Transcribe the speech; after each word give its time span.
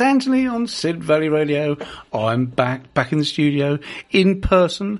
It's 0.00 0.06
Anthony 0.06 0.46
on 0.46 0.66
Sid 0.66 1.04
Valley 1.04 1.28
Radio. 1.28 1.76
I'm 2.10 2.46
back, 2.46 2.94
back 2.94 3.12
in 3.12 3.18
the 3.18 3.24
studio, 3.26 3.78
in 4.10 4.40
person, 4.40 4.98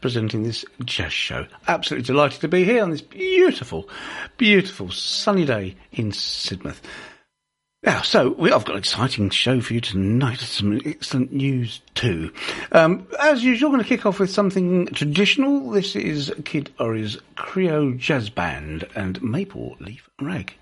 presenting 0.00 0.42
this 0.42 0.64
jazz 0.84 1.12
show. 1.12 1.46
Absolutely 1.68 2.06
delighted 2.08 2.40
to 2.40 2.48
be 2.48 2.64
here 2.64 2.82
on 2.82 2.90
this 2.90 3.00
beautiful, 3.00 3.88
beautiful 4.38 4.90
sunny 4.90 5.44
day 5.44 5.76
in 5.92 6.10
Sidmouth. 6.10 6.80
Now, 7.84 8.02
so 8.02 8.30
we, 8.30 8.50
I've 8.50 8.64
got 8.64 8.72
an 8.72 8.80
exciting 8.80 9.30
show 9.30 9.60
for 9.60 9.72
you 9.72 9.80
tonight. 9.80 10.40
Some 10.40 10.80
excellent 10.84 11.32
news 11.32 11.80
too. 11.94 12.32
Um, 12.72 13.06
as 13.20 13.44
usual, 13.44 13.68
I'm 13.68 13.76
going 13.76 13.84
to 13.84 13.88
kick 13.88 14.04
off 14.04 14.18
with 14.18 14.32
something 14.32 14.86
traditional. 14.86 15.70
This 15.70 15.94
is 15.94 16.34
Kid 16.44 16.74
Ory's 16.80 17.18
Creole 17.36 17.92
Jazz 17.92 18.30
Band 18.30 18.88
and 18.96 19.22
Maple 19.22 19.76
Leaf 19.78 20.10
Rag. 20.20 20.54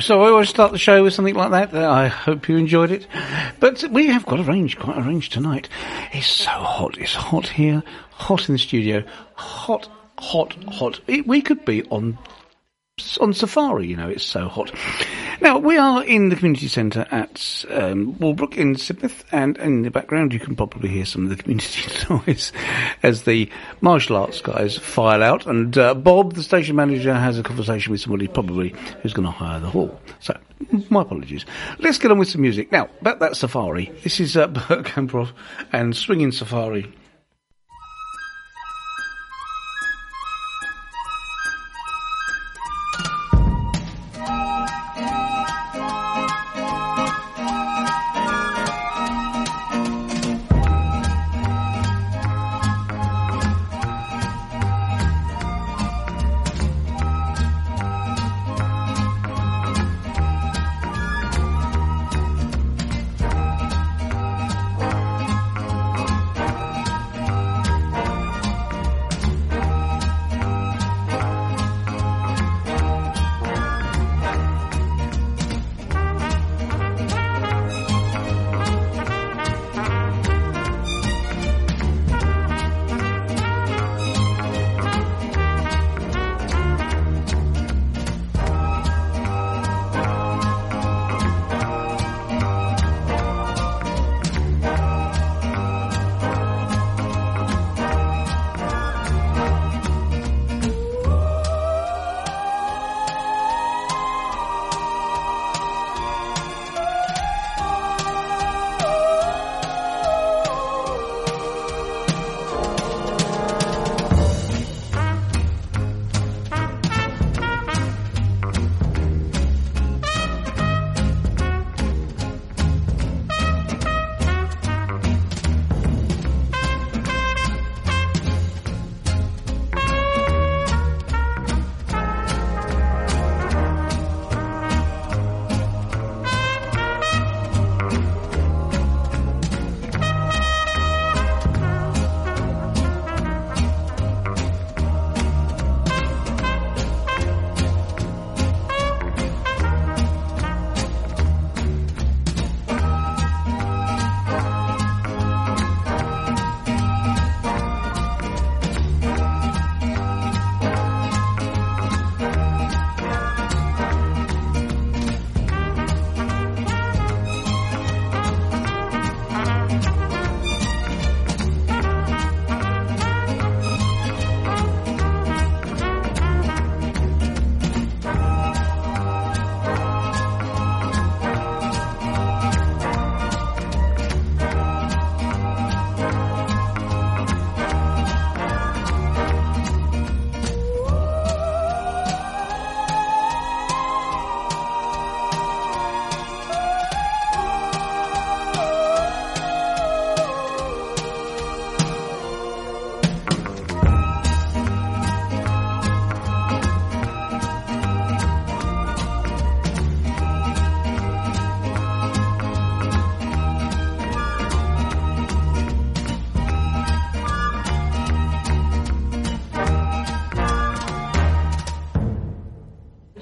So 0.00 0.22
I 0.22 0.30
always 0.30 0.48
start 0.48 0.72
the 0.72 0.78
show 0.78 1.02
with 1.02 1.12
something 1.12 1.34
like 1.34 1.50
that. 1.50 1.74
I 1.74 2.08
hope 2.08 2.48
you 2.48 2.56
enjoyed 2.56 2.90
it. 2.90 3.06
But 3.60 3.84
we 3.90 4.06
have 4.06 4.24
got 4.24 4.40
a 4.40 4.42
range, 4.42 4.78
quite 4.78 4.96
a 4.96 5.02
range 5.02 5.28
tonight. 5.28 5.68
It's 6.10 6.26
so 6.26 6.48
hot. 6.48 6.96
It's 6.96 7.14
hot 7.14 7.48
here, 7.48 7.82
hot 8.12 8.48
in 8.48 8.54
the 8.54 8.58
studio, 8.58 9.04
hot, 9.34 9.90
hot, 10.18 10.56
hot. 10.72 11.00
It, 11.06 11.26
we 11.26 11.42
could 11.42 11.66
be 11.66 11.84
on 11.90 12.16
on 13.20 13.34
safari, 13.34 13.88
you 13.88 13.96
know, 13.96 14.08
it's 14.08 14.24
so 14.24 14.48
hot. 14.48 14.72
Now, 15.40 15.58
we 15.58 15.76
are 15.76 16.04
in 16.04 16.28
the 16.28 16.36
community 16.36 16.68
centre 16.68 17.04
at 17.10 17.64
um, 17.68 18.16
Walbrook 18.20 18.56
in 18.56 18.76
Sidmouth, 18.76 19.24
and 19.32 19.58
in 19.58 19.82
the 19.82 19.90
background 19.90 20.32
you 20.32 20.38
can 20.38 20.54
probably 20.54 20.90
hear 20.90 21.04
some 21.04 21.24
of 21.24 21.30
the 21.30 21.36
community 21.42 21.90
noise 22.08 22.52
as 23.02 23.24
the 23.24 23.50
martial 23.80 24.16
arts 24.16 24.40
guys 24.40 24.78
file 24.78 25.24
out, 25.24 25.44
and 25.44 25.76
uh, 25.76 25.92
Bob, 25.94 26.34
the 26.34 26.42
station 26.44 26.76
manager, 26.76 27.12
has 27.12 27.36
a 27.36 27.42
conversation 27.42 27.90
with 27.90 28.00
somebody 28.00 28.28
probably 28.28 28.72
who's 29.02 29.12
going 29.12 29.26
to 29.26 29.32
hire 29.32 29.58
the 29.58 29.70
hall. 29.70 30.00
So, 30.20 30.38
my 30.88 31.02
apologies. 31.02 31.44
Let's 31.80 31.98
get 31.98 32.12
on 32.12 32.18
with 32.18 32.28
some 32.28 32.42
music. 32.42 32.70
Now, 32.70 32.88
about 33.00 33.18
that 33.18 33.36
safari, 33.36 33.92
this 34.04 34.20
is 34.20 34.36
uh, 34.36 34.46
Bert 34.68 34.86
Kaempfert 34.86 35.32
and 35.72 35.96
Swinging 35.96 36.30
Safari. 36.30 36.92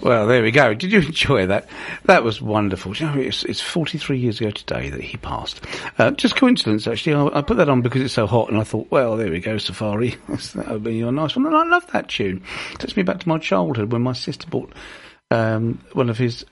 Well, 0.03 0.27
there 0.27 0.43
we 0.43 0.51
go. 0.51 0.75
Did 0.75 0.91
you 0.91 0.99
enjoy 1.07 1.47
that? 1.47 1.69
That 2.05 2.25
was 2.25 2.43
wonderful. 2.43 2.97
You 2.97 3.07
know, 3.07 3.21
it's, 3.21 3.45
it's 3.45 3.61
43 3.61 4.19
years 4.19 4.41
ago 4.41 4.51
today 4.51 4.91
that 4.91 5.01
he 5.01 5.17
passed. 5.17 5.65
Uh, 5.97 6.11
just 6.11 6.35
coincidence, 6.35 6.89
actually. 6.89 7.15
I, 7.15 7.39
I, 7.39 7.43
put 7.43 7.57
that 7.59 7.69
on 7.69 7.83
because 7.83 8.03
it's 8.03 8.15
so 8.15 8.27
hot, 8.27 8.49
and 8.49 8.59
I 8.59 8.65
thought, 8.65 8.91
well, 8.91 9.17
there 9.17 9.31
we 9.31 9.39
go, 9.39 9.59
Safari. 9.59 10.17
that 10.29 10.69
would 10.69 10.83
be 10.83 11.01
a 11.03 11.13
nice 11.13 11.37
one. 11.37 11.47
And 11.47 11.57
I 11.57 11.65
love 11.65 11.87
that 11.93 12.09
tune. 12.09 12.43
It 12.73 12.81
takes 12.81 12.97
me 12.97 13.05
back 13.05 13.21
to 13.21 13.29
my 13.29 13.39
childhood 13.39 13.93
when 13.93 14.03
my 14.03 14.13
sister 14.13 14.49
bought 14.49 14.73
um, 15.31 15.81
one 15.93 16.11
of 16.11 16.19
his 16.19 16.45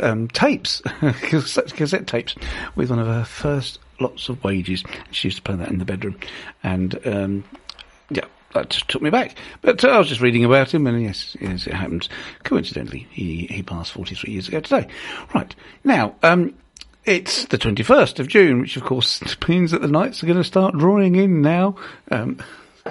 um, 0.00 0.28
tapes, 0.28 0.82
cassette 1.22 2.06
tapes, 2.06 2.34
with 2.76 2.90
one 2.90 2.98
of 2.98 3.06
her 3.06 3.24
first 3.24 3.78
lots 3.98 4.28
of 4.28 4.44
wages. 4.44 4.84
She 5.10 5.28
used 5.28 5.38
to 5.38 5.42
play 5.42 5.56
that 5.56 5.70
in 5.70 5.78
the 5.78 5.84
bedroom, 5.86 6.18
and 6.62 6.98
um, 7.06 7.44
that 8.54 8.70
took 8.70 9.02
me 9.02 9.10
back. 9.10 9.36
But 9.60 9.84
uh, 9.84 9.88
I 9.88 9.98
was 9.98 10.08
just 10.08 10.20
reading 10.20 10.44
about 10.44 10.72
him, 10.72 10.86
and 10.86 11.02
yes, 11.02 11.36
yes, 11.40 11.66
it 11.66 11.74
happens. 11.74 12.08
Coincidentally, 12.42 13.06
he 13.10 13.46
he 13.46 13.62
passed 13.62 13.92
43 13.92 14.32
years 14.32 14.48
ago 14.48 14.60
today. 14.60 14.88
Right 15.34 15.54
now, 15.84 16.14
um, 16.22 16.54
it's 17.04 17.44
the 17.46 17.58
21st 17.58 18.18
of 18.18 18.28
June, 18.28 18.60
which 18.60 18.76
of 18.76 18.84
course 18.84 19.22
means 19.48 19.72
that 19.72 19.82
the 19.82 19.88
nights 19.88 20.22
are 20.22 20.26
going 20.26 20.38
to 20.38 20.44
start 20.44 20.76
drawing 20.76 21.16
in 21.16 21.42
now. 21.42 21.76
Um, 22.10 22.38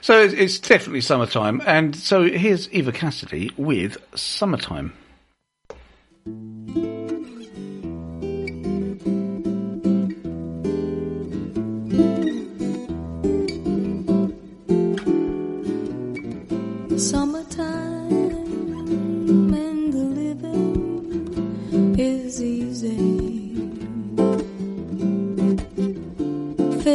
so 0.00 0.20
it's, 0.20 0.34
it's 0.34 0.58
definitely 0.58 1.00
summertime, 1.00 1.62
and 1.66 1.94
so 1.96 2.24
here's 2.24 2.70
Eva 2.70 2.92
Cassidy 2.92 3.50
with 3.56 3.96
"Summertime." 4.14 4.92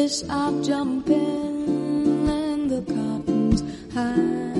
Fish 0.03 0.23
are 0.29 0.51
jumping 0.61 2.27
and 2.29 2.69
the 2.69 2.81
cotton's 2.93 3.61
high. 3.93 4.59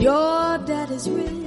Your 0.00 0.58
dad 0.70 0.90
is 0.90 1.10
rich 1.10 1.39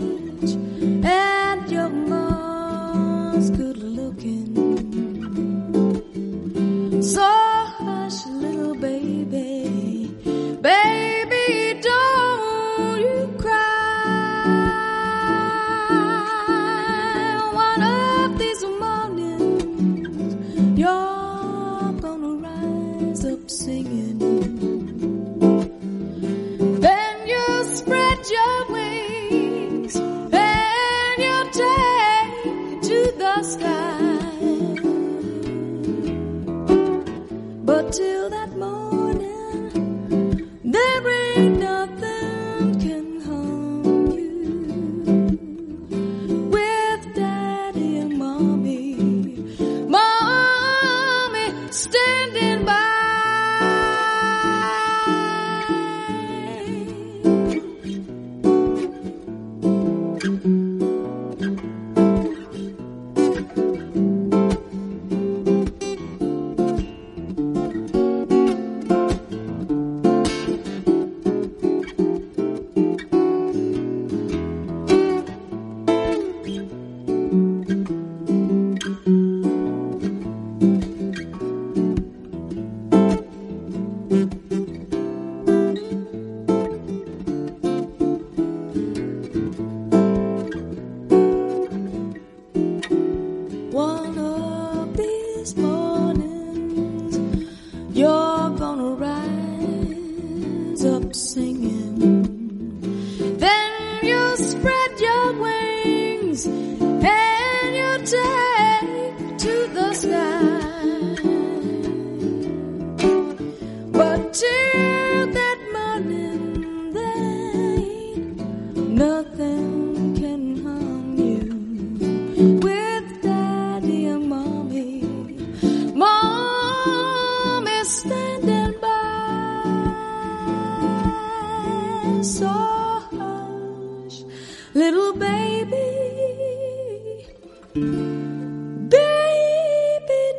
Baby, 137.73 137.89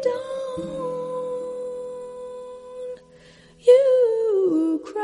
don't 0.02 0.52
you 3.58 4.80
cry. 4.84 5.00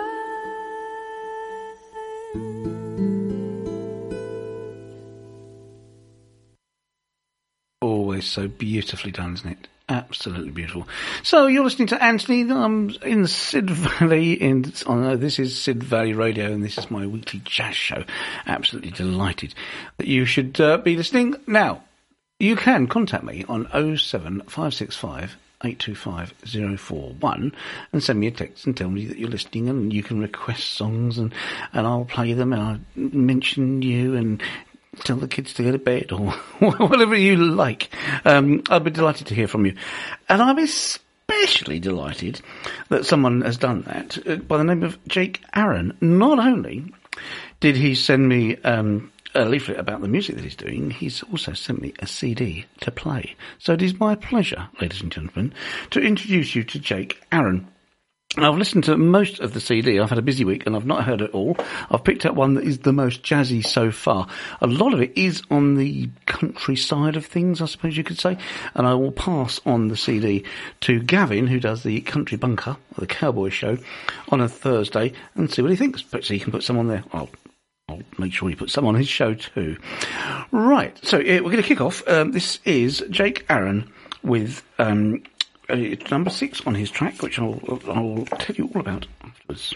Always 7.80 8.26
so 8.26 8.46
beautifully 8.46 9.10
done, 9.10 9.34
isn't 9.34 9.50
it? 9.50 9.66
Absolutely 9.88 10.52
beautiful. 10.52 10.86
So 11.24 11.48
you're 11.48 11.64
listening 11.64 11.88
to 11.88 12.00
Anthony. 12.00 12.42
I'm 12.42 12.90
in 13.02 13.26
Sid 13.26 13.68
Valley. 13.70 14.34
In 14.34 14.72
oh 14.86 15.16
this 15.16 15.40
is 15.40 15.60
Sid 15.60 15.82
Valley 15.82 16.12
Radio, 16.12 16.52
and 16.52 16.62
this 16.62 16.78
is 16.78 16.92
my 16.92 17.08
weekly 17.08 17.40
jazz 17.44 17.74
show. 17.74 18.04
Absolutely 18.46 18.92
delighted 18.92 19.52
that 19.96 20.06
you 20.06 20.26
should 20.26 20.60
uh, 20.60 20.76
be 20.78 20.96
listening. 20.96 21.34
Now, 21.48 21.82
you 22.40 22.56
can 22.56 22.86
contact 22.86 23.22
me 23.22 23.44
on 23.48 23.66
07565 23.70 25.36
825 25.62 26.80
041 26.80 27.52
and 27.92 28.02
send 28.02 28.18
me 28.18 28.26
a 28.26 28.30
text 28.30 28.66
and 28.66 28.74
tell 28.76 28.88
me 28.88 29.04
that 29.06 29.18
you're 29.18 29.28
listening 29.28 29.68
and 29.68 29.92
you 29.92 30.02
can 30.02 30.20
request 30.20 30.72
songs 30.72 31.18
and, 31.18 31.34
and 31.74 31.86
I'll 31.86 32.06
play 32.06 32.32
them 32.32 32.54
and 32.54 32.62
I'll 32.62 32.80
mention 32.96 33.82
you 33.82 34.16
and 34.16 34.42
tell 35.00 35.16
the 35.16 35.28
kids 35.28 35.52
to 35.54 35.62
go 35.62 35.72
to 35.72 35.78
bed 35.78 36.12
or 36.12 36.30
whatever 36.60 37.14
you 37.14 37.36
like. 37.36 37.90
Um, 38.24 38.62
I'll 38.70 38.80
be 38.80 38.90
delighted 38.90 39.26
to 39.28 39.34
hear 39.34 39.48
from 39.48 39.66
you. 39.66 39.76
And 40.30 40.40
I'm 40.40 40.58
especially 40.58 41.78
delighted 41.78 42.40
that 42.88 43.04
someone 43.04 43.42
has 43.42 43.58
done 43.58 43.82
that 43.82 44.26
uh, 44.26 44.36
by 44.36 44.56
the 44.56 44.64
name 44.64 44.82
of 44.82 44.98
Jake 45.06 45.42
Aaron. 45.54 45.96
Not 46.00 46.38
only 46.38 46.86
did 47.60 47.76
he 47.76 47.94
send 47.94 48.26
me 48.26 48.56
um, 48.62 49.12
a 49.34 49.44
leaflet 49.44 49.78
about 49.78 50.00
the 50.00 50.08
music 50.08 50.36
that 50.36 50.44
he's 50.44 50.56
doing, 50.56 50.90
he's 50.90 51.22
also 51.24 51.52
sent 51.52 51.80
me 51.80 51.94
a 51.98 52.06
CD 52.06 52.66
to 52.80 52.90
play. 52.90 53.36
So 53.58 53.72
it 53.72 53.82
is 53.82 53.98
my 53.98 54.14
pleasure, 54.14 54.68
ladies 54.80 55.02
and 55.02 55.12
gentlemen, 55.12 55.54
to 55.90 56.00
introduce 56.00 56.54
you 56.54 56.64
to 56.64 56.78
Jake 56.78 57.22
Aaron. 57.30 57.68
I've 58.36 58.56
listened 58.56 58.84
to 58.84 58.96
most 58.96 59.40
of 59.40 59.54
the 59.54 59.60
CD. 59.60 59.98
I've 59.98 60.08
had 60.08 60.18
a 60.18 60.22
busy 60.22 60.44
week 60.44 60.64
and 60.64 60.76
I've 60.76 60.86
not 60.86 61.02
heard 61.02 61.20
it 61.20 61.32
all. 61.32 61.56
I've 61.90 62.04
picked 62.04 62.24
up 62.24 62.36
one 62.36 62.54
that 62.54 62.64
is 62.64 62.78
the 62.78 62.92
most 62.92 63.24
jazzy 63.24 63.66
so 63.66 63.90
far. 63.90 64.28
A 64.60 64.68
lot 64.68 64.94
of 64.94 65.00
it 65.00 65.18
is 65.18 65.42
on 65.50 65.74
the 65.74 66.08
country 66.26 66.76
side 66.76 67.16
of 67.16 67.26
things, 67.26 67.60
I 67.60 67.66
suppose 67.66 67.96
you 67.96 68.04
could 68.04 68.20
say. 68.20 68.38
And 68.74 68.86
I 68.86 68.94
will 68.94 69.10
pass 69.10 69.60
on 69.66 69.88
the 69.88 69.96
CD 69.96 70.44
to 70.82 71.00
Gavin, 71.00 71.48
who 71.48 71.58
does 71.58 71.82
the 71.82 72.00
Country 72.02 72.38
Bunker, 72.38 72.76
the 72.96 73.08
Cowboy 73.08 73.48
Show, 73.48 73.78
on 74.28 74.40
a 74.40 74.48
Thursday 74.48 75.12
and 75.34 75.50
see 75.50 75.62
what 75.62 75.72
he 75.72 75.76
thinks. 75.76 76.00
Perhaps 76.00 76.28
he 76.28 76.38
can 76.38 76.52
put 76.52 76.62
some 76.62 76.78
on 76.78 76.86
there. 76.86 77.02
I'll, 77.12 77.30
I'll 77.90 78.02
make 78.18 78.32
sure 78.32 78.48
he 78.48 78.54
puts 78.54 78.72
some 78.72 78.86
on 78.86 78.94
his 78.94 79.08
show 79.08 79.34
too. 79.34 79.76
Right. 80.52 80.96
So 81.04 81.18
yeah, 81.18 81.36
we're 81.36 81.50
going 81.50 81.62
to 81.62 81.68
kick 81.68 81.80
off. 81.80 82.06
Um, 82.08 82.32
this 82.32 82.60
is 82.64 83.04
Jake 83.10 83.44
Aaron 83.48 83.90
with, 84.22 84.62
um, 84.78 85.22
uh, 85.68 85.76
number 86.10 86.30
six 86.30 86.64
on 86.66 86.74
his 86.74 86.90
track, 86.90 87.22
which 87.22 87.38
I'll, 87.38 87.60
I'll 87.88 88.24
tell 88.38 88.56
you 88.56 88.70
all 88.74 88.80
about 88.80 89.06
afterwards. 89.24 89.74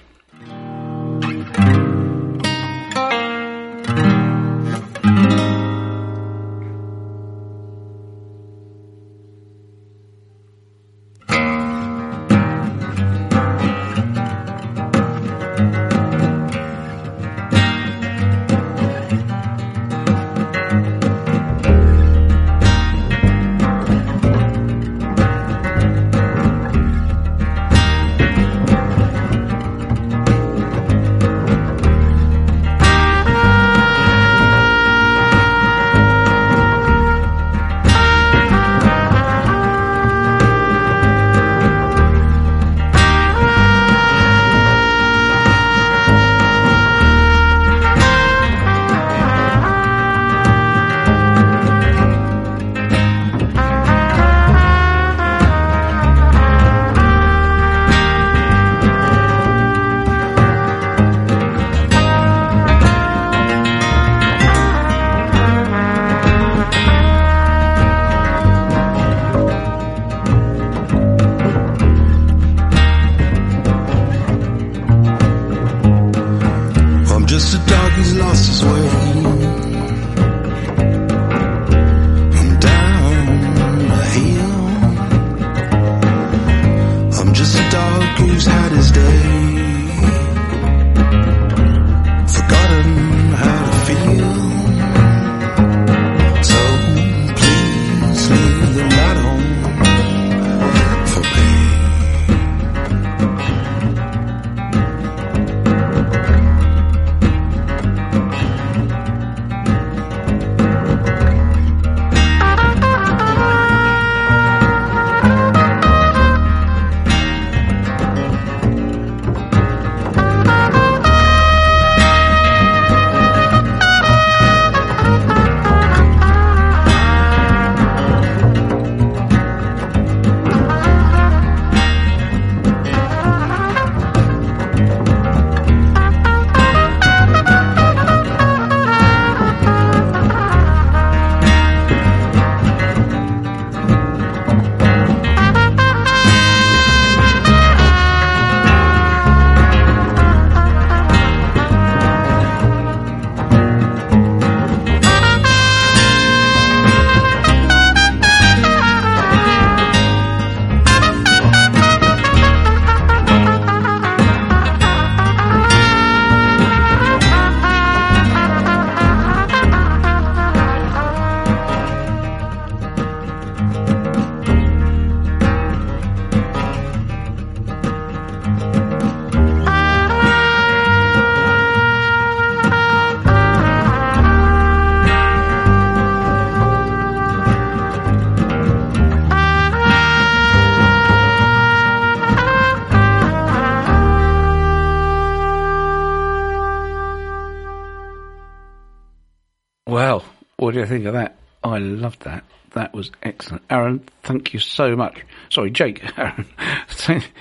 What 200.65 200.73
do 200.73 200.81
you 200.81 200.87
think 200.87 201.05
of 201.05 201.13
that? 201.13 201.37
I 201.63 201.77
loved 201.77 202.23
that. 202.23 202.43
That 202.71 202.95
was 202.95 203.13
excellent. 203.23 203.63
Aaron, 203.69 204.03
thank 204.23 204.55
you 204.55 204.59
so 204.59 204.97
much. 204.97 205.21
Sorry, 205.51 205.71
Jake. 205.71 206.03
Aaron. 206.19 206.47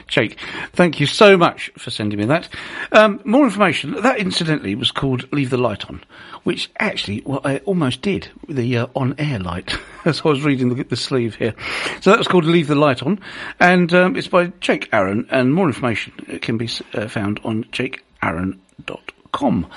Jake, 0.08 0.38
thank 0.74 1.00
you 1.00 1.08
so 1.08 1.38
much 1.38 1.72
for 1.78 1.90
sending 1.90 2.20
me 2.20 2.26
that. 2.26 2.50
Um, 2.92 3.22
more 3.24 3.46
information. 3.46 3.94
That 4.02 4.20
incidentally 4.20 4.76
was 4.76 4.92
called 4.92 5.32
Leave 5.32 5.50
the 5.52 5.58
Light 5.58 5.90
On, 5.90 6.04
which 6.44 6.70
actually, 6.80 7.24
well, 7.26 7.40
I 7.46 7.60
almost 7.60 8.02
did, 8.02 8.28
the 8.50 8.78
uh, 8.78 8.88
on-air 8.94 9.40
light, 9.40 9.76
as 10.06 10.22
I 10.26 10.28
was 10.28 10.44
reading 10.44 10.76
the, 10.76 10.84
the 10.84 10.98
sleeve 10.98 11.36
here. 11.36 11.56
So 12.02 12.10
that 12.10 12.20
was 12.20 12.28
called 12.28 12.44
Leave 12.44 12.68
the 12.68 12.76
Light 12.76 13.02
On, 13.04 13.22
and 13.60 13.92
um, 13.94 14.18
it's 14.18 14.28
by 14.28 14.48
Jake 14.60 14.90
Aaron, 14.92 15.28
and 15.32 15.54
more 15.54 15.68
information 15.68 16.12
can 16.42 16.58
be 16.58 16.70
uh, 16.94 17.08
found 17.08 17.40
on 17.46 17.64
jakeaaron.com. 17.72 19.68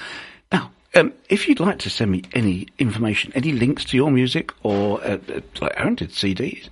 Um, 0.96 1.12
if 1.28 1.46
you'd 1.46 1.60
like 1.60 1.80
to 1.80 1.90
send 1.90 2.10
me 2.10 2.22
any 2.32 2.68
information, 2.78 3.30
any 3.34 3.52
links 3.52 3.84
to 3.86 3.98
your 3.98 4.10
music, 4.10 4.50
or 4.62 4.98
uh, 5.04 5.18
uh, 5.28 5.40
like 5.60 5.74
Aaron 5.76 5.94
did 5.94 6.08
CDs, 6.08 6.70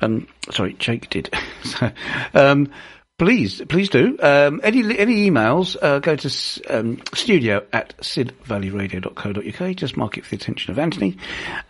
um, 0.00 0.26
sorry, 0.50 0.72
Jake 0.74 1.08
did. 1.10 1.32
so, 1.62 1.92
um, 2.34 2.72
please, 3.20 3.62
please 3.68 3.88
do. 3.88 4.18
Um, 4.20 4.60
any 4.64 4.98
any 4.98 5.30
emails, 5.30 5.76
uh, 5.80 6.00
go 6.00 6.16
to 6.16 6.76
um, 6.76 7.00
studio 7.14 7.64
at 7.72 7.96
sidvalleyradio.co.uk. 7.98 9.76
Just 9.76 9.96
mark 9.96 10.18
it 10.18 10.24
for 10.24 10.30
the 10.30 10.36
attention 10.42 10.72
of 10.72 10.80
Anthony, 10.80 11.16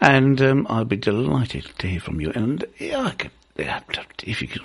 and 0.00 0.40
um, 0.40 0.66
I'll 0.70 0.86
be 0.86 0.96
delighted 0.96 1.66
to 1.76 1.86
hear 1.86 2.00
from 2.00 2.22
you. 2.22 2.32
And 2.34 2.64
yeah, 2.78 3.12
could, 3.18 3.32
yeah, 3.58 3.80
if 4.24 4.40
you 4.40 4.48
could 4.48 4.62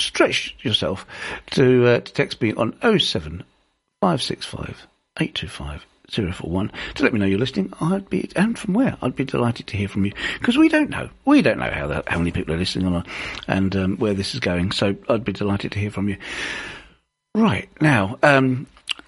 stretch 0.00 0.56
yourself 0.62 1.06
to, 1.50 1.86
uh, 1.86 2.00
to 2.00 2.12
text 2.14 2.40
me 2.40 2.54
on 2.54 2.72
07 2.80 3.44
565 4.00 4.86
825 5.20 5.84
041 6.10 6.70
to 6.94 7.02
let 7.02 7.12
me 7.12 7.18
know 7.18 7.26
you're 7.26 7.38
listening. 7.38 7.72
I'd 7.80 8.08
be, 8.08 8.30
and 8.36 8.58
from 8.58 8.74
where? 8.74 8.96
I'd 9.02 9.16
be 9.16 9.24
delighted 9.24 9.66
to 9.68 9.76
hear 9.76 9.88
from 9.88 10.04
you 10.04 10.12
because 10.38 10.56
we 10.56 10.68
don't 10.68 10.90
know. 10.90 11.08
We 11.24 11.42
don't 11.42 11.58
know 11.58 11.70
how, 11.70 11.86
the, 11.86 12.04
how 12.06 12.18
many 12.18 12.30
people 12.30 12.54
are 12.54 12.58
listening 12.58 13.04
and 13.48 13.76
um, 13.76 13.96
where 13.96 14.14
this 14.14 14.34
is 14.34 14.40
going. 14.40 14.72
So 14.72 14.96
I'd 15.08 15.24
be 15.24 15.32
delighted 15.32 15.72
to 15.72 15.78
hear 15.78 15.90
from 15.90 16.08
you. 16.08 16.16
Right 17.34 17.68
now, 17.80 18.18
um, 18.22 18.66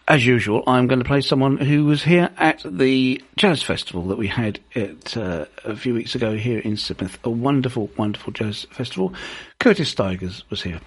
as 0.09 0.25
usual, 0.25 0.63
I'm 0.67 0.87
going 0.87 1.01
to 1.01 1.05
play 1.05 1.21
someone 1.21 1.57
who 1.57 1.85
was 1.85 2.03
here 2.03 2.31
at 2.37 2.63
the 2.65 3.23
jazz 3.37 3.63
festival 3.63 4.07
that 4.09 4.19
we 4.19 4.29
had 4.29 4.61
at, 4.75 5.17
uh, 5.17 5.47
a 5.65 5.77
few 5.77 5.95
weeks 5.95 6.15
ago 6.15 6.37
here 6.37 6.61
in 6.61 6.73
Sidmouth. 6.73 7.19
A 7.25 7.31
wonderful, 7.31 7.91
wonderful 7.97 8.33
jazz 8.33 8.67
festival. 8.71 9.15
Curtis 9.59 9.89
Stigers 9.89 10.45
was 10.49 10.63
here. 10.63 10.81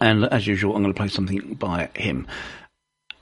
And 0.00 0.24
as 0.24 0.46
usual, 0.46 0.74
I'm 0.74 0.82
going 0.82 0.92
to 0.92 0.98
play 0.98 1.08
something 1.08 1.54
by 1.54 1.90
him. 1.94 2.26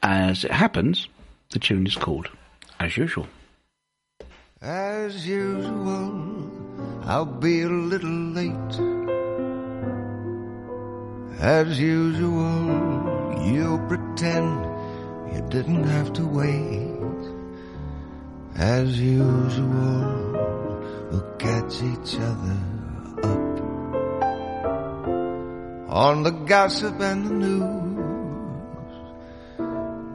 As 0.02 0.44
it 0.44 0.50
happens, 0.50 1.08
the 1.52 1.58
tune 1.58 1.86
is 1.86 1.96
called 1.96 2.28
As 2.80 2.96
Usual. 2.96 3.26
As 4.62 5.26
usual, 5.26 6.50
I'll 7.04 7.26
be 7.26 7.60
a 7.62 7.68
little 7.68 8.20
late. 8.38 8.74
As 11.40 11.78
usual, 11.78 13.44
you'll 13.44 13.86
pretend 13.86 14.64
you 15.34 15.42
didn't 15.50 15.84
have 15.84 16.12
to 16.14 16.24
wait. 16.24 16.96
As 18.56 18.98
usual, 18.98 20.32
we'll 21.10 21.36
catch 21.38 21.82
each 21.82 22.16
other 22.30 22.58
up 23.24 23.60
on 25.90 26.22
the 26.22 26.30
gossip 26.30 26.98
and 27.00 27.26
the 27.26 27.34
news, 27.46 27.78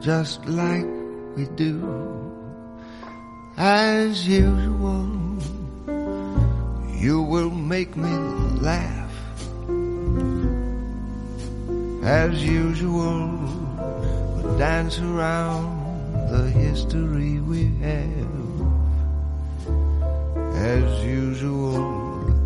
just 0.04 0.44
like 0.46 0.97
we 1.38 1.44
do. 1.54 1.78
As 3.56 4.26
usual, 4.26 5.06
you 6.98 7.22
will 7.22 7.50
make 7.50 7.96
me 7.96 8.10
laugh. 8.60 9.14
As 12.02 12.44
usual, 12.44 13.28
we'll 14.34 14.58
dance 14.58 14.98
around 14.98 15.78
the 16.32 16.50
history 16.50 17.38
we 17.38 17.70
have. 17.86 18.34
As 20.56 21.04
usual, 21.04 21.78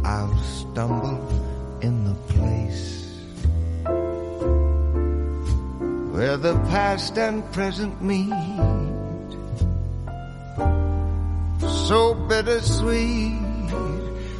I'll 0.04 0.36
stumble 0.42 1.22
in 1.80 2.04
the 2.04 2.16
place 2.34 3.01
where 6.12 6.36
the 6.36 6.54
past 6.68 7.16
and 7.16 7.42
present 7.52 8.02
meet. 8.02 8.28
So 11.88 12.14
bittersweet, 12.28 13.40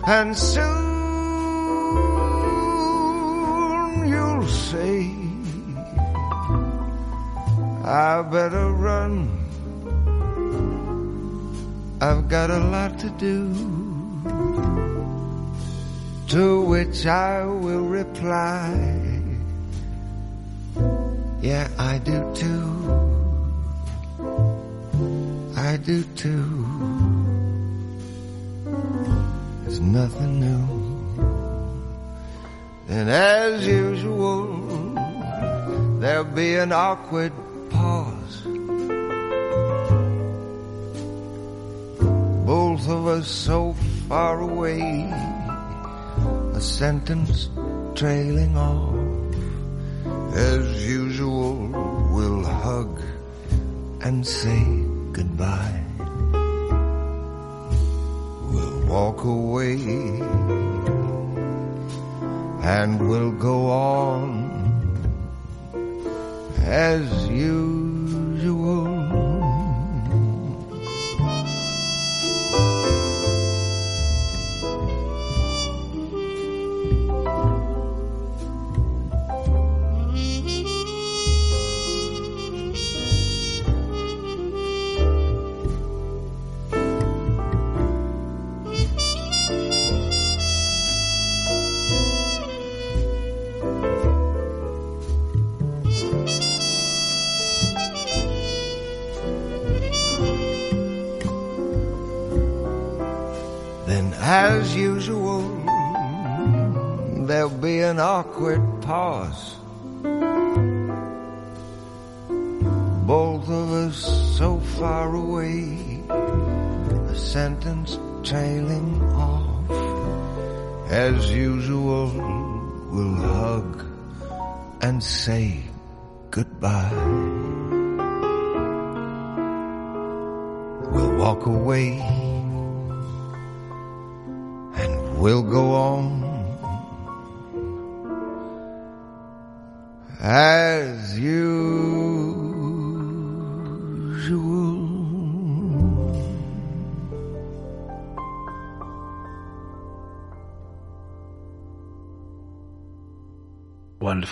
and 0.07 0.37
soon 0.37 0.93
you'll 4.07 4.47
say, 4.47 5.11
I 7.85 8.23
better 8.31 8.71
run. 8.73 9.39
I've 12.03 12.29
got 12.29 12.51
a 12.51 12.59
lot 12.59 12.99
to 12.99 13.09
do. 13.11 13.55
To 16.29 16.63
which 16.63 17.07
I 17.07 17.45
will 17.47 17.87
reply, 17.87 19.02
Yeah, 21.43 21.67
I 21.77 21.99
do 21.99 22.35
too. 22.37 22.71
I 25.57 25.77
do 25.77 26.05
too. 26.15 26.67
There's 29.63 29.81
nothing 29.81 30.39
new. 30.39 30.69
And 32.89 33.11
as 33.11 33.67
usual, 33.67 34.95
there'll 35.99 36.23
be 36.25 36.55
an 36.55 36.71
awkward 36.71 37.33
pause. 37.71 38.43
Both 42.47 42.89
of 42.89 43.07
us 43.09 43.27
so 43.27 43.75
far 44.09 44.41
away, 44.43 45.11
a 46.55 46.61
sentence 46.61 47.49
trailing 47.97 48.57
off. 48.57 48.95
As 50.35 50.63
we'll 50.87 51.02
hug 52.63 53.01
and 54.03 54.25
say 54.25 54.63
goodbye. 55.11 55.83
We'll 58.53 58.81
walk 58.87 59.25
away 59.25 59.79
and 62.79 63.09
we'll 63.09 63.33
go 63.33 63.67
on 63.67 64.31
as 66.65 67.29
usual. 67.29 67.82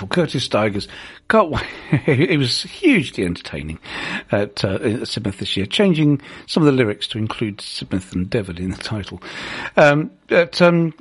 Wonderful. 0.01 0.23
Curtis 0.23 0.45
Stigers. 0.45 0.89
Can't 1.29 1.55
it 2.07 2.39
was 2.39 2.63
hugely 2.63 3.25
entertaining 3.25 3.79
at, 4.33 4.65
uh, 4.65 4.79
Sidmouth 4.79 5.39
this 5.39 5.57
year, 5.57 5.67
changing 5.67 6.21
some 6.47 6.63
of 6.63 6.67
the 6.67 6.73
lyrics 6.73 7.07
to 7.09 7.19
include 7.19 7.59
Sidmouth 7.59 8.13
and 8.13 8.31
Devon 8.31 8.59
in 8.59 8.71
the 8.71 8.77
title. 8.77 9.23
Um, 9.77 10.11
but, 10.29 10.61
um, 10.63 10.95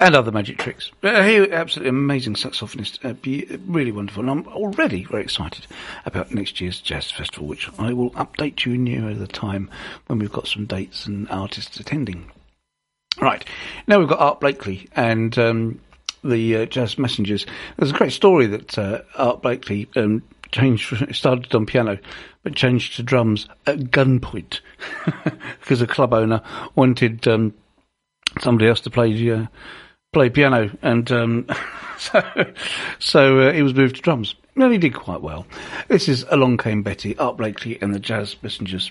and 0.00 0.14
other 0.14 0.30
magic 0.30 0.58
tricks. 0.58 0.92
Uh, 1.02 1.22
he 1.24 1.50
absolutely 1.50 1.90
amazing 1.90 2.34
saxophonist, 2.34 3.04
uh, 3.04 3.14
be, 3.14 3.44
really 3.66 3.92
wonderful. 3.92 4.22
And 4.22 4.30
I'm 4.30 4.46
already 4.52 5.04
very 5.04 5.24
excited 5.24 5.66
about 6.06 6.32
next 6.32 6.60
year's 6.60 6.80
jazz 6.80 7.10
festival, 7.10 7.48
which 7.48 7.68
I 7.78 7.92
will 7.92 8.12
update 8.12 8.64
you 8.64 8.78
nearer 8.78 9.12
the 9.12 9.26
time 9.26 9.68
when 10.06 10.20
we've 10.20 10.32
got 10.32 10.46
some 10.46 10.66
dates 10.66 11.06
and 11.06 11.28
artists 11.30 11.80
attending. 11.80 12.30
Right. 13.20 13.44
Now 13.88 13.98
we've 13.98 14.08
got 14.08 14.20
Art 14.20 14.40
Blakey 14.40 14.88
and 14.94 15.36
um, 15.36 15.80
the 16.24 16.56
uh, 16.56 16.66
Jazz 16.66 16.98
Messengers. 16.98 17.46
There's 17.76 17.90
a 17.90 17.94
great 17.94 18.12
story 18.12 18.46
that 18.46 18.78
uh, 18.78 19.02
Art 19.16 19.42
Blakey 19.42 19.88
um, 19.96 20.22
changed, 20.52 21.14
started 21.14 21.54
on 21.54 21.66
piano, 21.66 21.98
but 22.42 22.54
changed 22.54 22.96
to 22.96 23.02
drums 23.02 23.48
at 23.66 23.78
gunpoint 23.78 24.60
because 25.60 25.82
a 25.82 25.86
club 25.86 26.12
owner 26.12 26.42
wanted 26.74 27.26
um, 27.28 27.54
somebody 28.40 28.68
else 28.68 28.80
to 28.82 28.90
play 28.90 29.30
uh, 29.30 29.46
play 30.12 30.30
piano, 30.30 30.70
and 30.82 31.10
um, 31.12 31.46
so 31.98 32.22
so 32.98 33.40
uh, 33.40 33.52
he 33.52 33.62
was 33.62 33.74
moved 33.74 33.96
to 33.96 34.02
drums. 34.02 34.34
And 34.56 34.72
he 34.72 34.78
did 34.78 34.94
quite 34.94 35.20
well. 35.20 35.46
This 35.86 36.08
is 36.08 36.24
Along 36.30 36.56
Came 36.56 36.82
Betty, 36.82 37.16
Art 37.16 37.36
Blakey 37.36 37.78
and 37.80 37.94
the 37.94 38.00
Jazz 38.00 38.34
Messengers. 38.42 38.90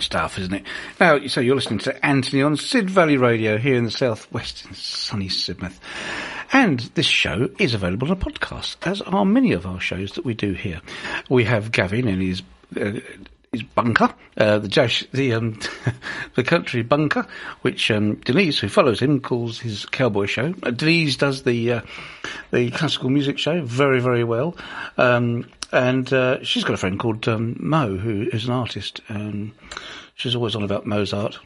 Great 0.00 0.06
stuff, 0.06 0.38
isn't 0.38 0.54
it? 0.54 0.62
Now, 0.98 1.26
so 1.26 1.42
you're 1.42 1.54
listening 1.54 1.80
to 1.80 2.06
Anthony 2.06 2.40
on 2.40 2.56
Sid 2.56 2.88
Valley 2.88 3.18
Radio 3.18 3.58
here 3.58 3.74
in 3.74 3.84
the 3.84 3.90
southwest 3.90 4.64
in 4.64 4.72
sunny 4.74 5.28
Sidmouth. 5.28 5.78
And 6.54 6.80
this 6.94 7.04
show 7.04 7.50
is 7.58 7.74
available 7.74 8.08
on 8.08 8.12
a 8.12 8.16
podcast, 8.16 8.76
as 8.80 9.02
are 9.02 9.26
many 9.26 9.52
of 9.52 9.66
our 9.66 9.78
shows 9.78 10.12
that 10.12 10.24
we 10.24 10.32
do 10.32 10.54
here. 10.54 10.80
We 11.28 11.44
have 11.44 11.70
Gavin 11.70 12.08
and 12.08 12.22
his 12.22 12.42
uh, 12.80 13.00
his 13.52 13.62
bunker, 13.62 14.14
uh, 14.40 14.58
the 14.58 14.68
Josh, 14.68 15.04
the 15.12 15.34
um, 15.34 15.60
the 16.34 16.42
country 16.42 16.82
bunker, 16.82 17.26
which 17.60 17.90
um, 17.90 18.16
Denise, 18.16 18.58
who 18.58 18.68
follows 18.68 18.98
him, 18.98 19.20
calls 19.20 19.60
his 19.60 19.84
cowboy 19.84 20.24
show. 20.24 20.54
Uh, 20.62 20.70
Denise 20.70 21.16
does 21.16 21.42
the 21.42 21.72
uh, 21.72 21.80
the 22.50 22.70
classical 22.70 23.10
music 23.10 23.38
show 23.38 23.62
very 23.62 24.00
very 24.00 24.24
well, 24.24 24.56
um, 24.96 25.46
and 25.72 26.10
uh, 26.12 26.42
she's 26.42 26.64
got 26.64 26.72
a 26.72 26.78
friend 26.78 26.98
called 26.98 27.28
um, 27.28 27.56
Mo, 27.60 27.96
who 27.96 28.28
is 28.32 28.46
an 28.46 28.52
artist. 28.52 29.02
Um, 29.10 29.52
she's 30.14 30.34
always 30.34 30.56
on 30.56 30.64
about 30.64 30.86
Mozart, 30.86 31.38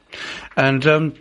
and. 0.57 0.87
Um, 0.87 1.14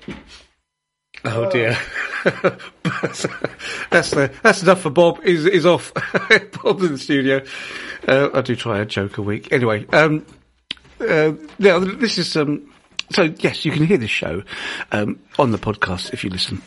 Oh 1.26 1.50
dear, 1.50 1.78
that's 2.26 4.10
the, 4.12 4.30
that's 4.44 4.62
enough 4.62 4.82
for 4.82 4.90
Bob. 4.90 5.22
Is 5.24 5.46
is 5.46 5.66
off. 5.66 5.94
Bob's 6.64 6.84
in 6.84 6.92
the 6.92 6.98
studio. 6.98 7.46
Uh, 8.06 8.30
I 8.34 8.42
do 8.42 8.58
try 8.58 8.80
a 8.80 8.86
joke 8.86 9.18
a 9.20 9.22
week. 9.22 9.54
Anyway, 9.54 9.86
um, 9.94 10.26
uh, 11.04 11.34
now 11.60 11.80
this 11.80 12.18
is 12.18 12.36
um, 12.36 12.72
so 13.12 13.34
yes, 13.40 13.66
you 13.66 13.72
can 13.72 13.86
hear 13.86 13.98
this 13.98 14.10
show 14.10 14.44
um, 14.92 15.20
on 15.38 15.52
the 15.52 15.58
podcast 15.58 16.14
if 16.14 16.24
you 16.24 16.30
listen, 16.30 16.62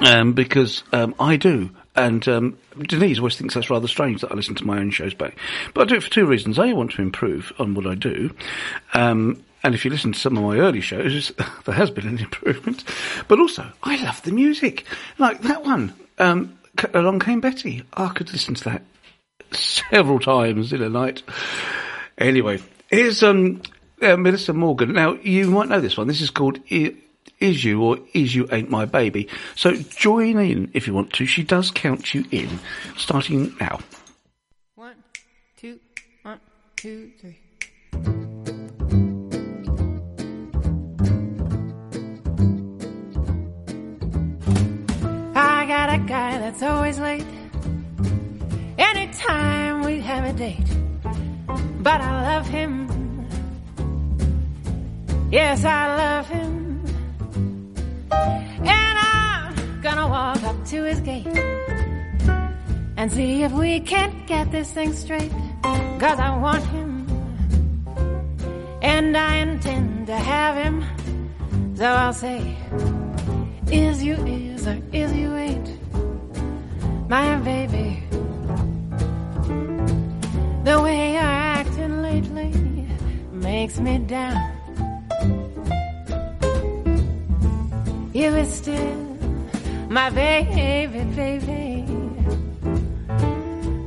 um, 0.00 0.32
because 0.32 0.82
um, 0.92 1.14
I 1.20 1.36
do. 1.36 1.70
And 1.94 2.26
um, 2.28 2.58
Denise 2.80 3.18
always 3.18 3.36
thinks 3.36 3.54
that's 3.54 3.70
rather 3.70 3.88
strange 3.88 4.20
that 4.20 4.30
I 4.30 4.34
listen 4.34 4.54
to 4.56 4.66
my 4.66 4.78
own 4.78 4.90
shows 4.90 5.14
back. 5.14 5.36
But 5.74 5.82
I 5.82 5.84
do 5.86 5.96
it 5.96 6.02
for 6.04 6.10
two 6.10 6.26
reasons. 6.26 6.58
A, 6.58 6.62
I 6.62 6.72
want 6.72 6.92
to 6.92 7.02
improve 7.02 7.52
on 7.58 7.74
what 7.74 7.86
I 7.86 7.96
do. 7.96 8.34
Um, 8.94 9.42
and 9.64 9.74
if 9.74 9.84
you 9.84 9.90
listen 9.90 10.12
to 10.12 10.18
some 10.18 10.36
of 10.36 10.44
my 10.44 10.58
early 10.58 10.80
shows, 10.80 11.32
there 11.64 11.74
has 11.74 11.90
been 11.90 12.06
an 12.06 12.18
improvement. 12.18 12.84
But 13.26 13.40
also, 13.40 13.72
I 13.82 14.02
love 14.02 14.22
the 14.22 14.30
music. 14.30 14.84
Like 15.18 15.42
that 15.42 15.64
one, 15.64 15.92
Along 16.18 17.18
Came 17.18 17.40
Betty. 17.40 17.82
I 17.92 18.08
could 18.08 18.32
listen 18.32 18.54
to 18.54 18.64
that 18.64 18.82
several 19.52 20.20
times 20.20 20.72
in 20.72 20.82
a 20.82 20.88
night. 20.88 21.22
Anyway, 22.16 22.60
here's 22.90 23.22
um, 23.22 23.62
uh, 24.02 24.16
Melissa 24.16 24.52
Morgan. 24.52 24.92
Now, 24.92 25.14
you 25.14 25.50
might 25.50 25.68
know 25.68 25.80
this 25.80 25.96
one. 25.96 26.06
This 26.06 26.20
is 26.20 26.30
called 26.30 26.58
I- 26.70 26.94
Is 27.40 27.64
You 27.64 27.82
or 27.82 27.98
Is 28.14 28.34
You 28.34 28.48
Ain't 28.50 28.70
My 28.70 28.84
Baby. 28.84 29.28
So 29.56 29.72
join 29.74 30.38
in 30.38 30.70
if 30.74 30.86
you 30.86 30.94
want 30.94 31.12
to. 31.14 31.26
She 31.26 31.42
does 31.42 31.70
count 31.70 32.14
you 32.14 32.24
in, 32.30 32.58
starting 32.96 33.54
now. 33.60 33.80
One, 34.74 34.96
two, 35.56 35.78
one, 36.22 36.40
two, 36.76 37.12
three. 37.20 37.38
I 45.34 45.66
got 45.66 45.92
a 45.94 45.98
guy 45.98 46.38
that's 46.38 46.62
always 46.62 46.98
late. 46.98 47.24
Anytime 48.78 49.84
we 49.84 50.00
have 50.00 50.24
a 50.24 50.32
date. 50.36 50.87
But 51.80 52.00
I 52.00 52.34
love 52.34 52.46
him. 52.48 52.88
Yes, 55.30 55.64
I 55.64 55.96
love 55.96 56.28
him. 56.28 56.84
And 58.10 58.98
I'm 58.98 59.80
gonna 59.80 60.08
walk 60.08 60.42
up 60.42 60.64
to 60.66 60.82
his 60.84 61.00
gate 61.00 61.26
and 62.96 63.12
see 63.12 63.42
if 63.42 63.52
we 63.52 63.80
can't 63.80 64.26
get 64.26 64.50
this 64.50 64.72
thing 64.72 64.92
straight. 64.92 65.30
Cause 65.98 66.18
I 66.18 66.36
want 66.36 66.64
him. 66.64 67.06
And 68.82 69.16
I 69.16 69.36
intend 69.36 70.06
to 70.06 70.16
have 70.16 70.56
him. 70.56 70.84
So 71.76 71.84
I'll 71.84 72.12
say, 72.12 72.56
is 73.70 74.02
you 74.02 74.14
is 74.26 74.66
or 74.66 74.80
is 74.92 75.12
you 75.12 75.34
ain't 75.36 75.68
my 77.08 77.36
baby. 77.36 78.02
The 80.68 80.78
way 80.82 81.12
you're 81.14 81.22
acting 81.22 82.02
lately 82.02 82.52
makes 83.32 83.80
me 83.80 83.96
down. 84.00 84.36
You 88.12 88.36
are 88.36 88.44
still 88.44 89.16
my 89.88 90.10
baby, 90.10 91.04
baby. 91.16 91.86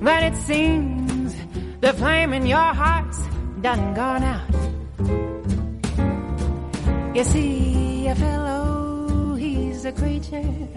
But 0.02 0.24
it 0.24 0.36
seems 0.38 1.36
the 1.82 1.94
flame 1.94 2.34
in 2.34 2.48
your 2.48 2.74
heart's 2.82 3.20
done 3.62 3.94
gone 3.94 4.24
out. 4.24 4.56
You 7.16 7.24
see, 7.26 8.08
a 8.08 8.16
fellow, 8.16 9.36
he's 9.36 9.86
a 9.86 9.92
creature 9.92 10.68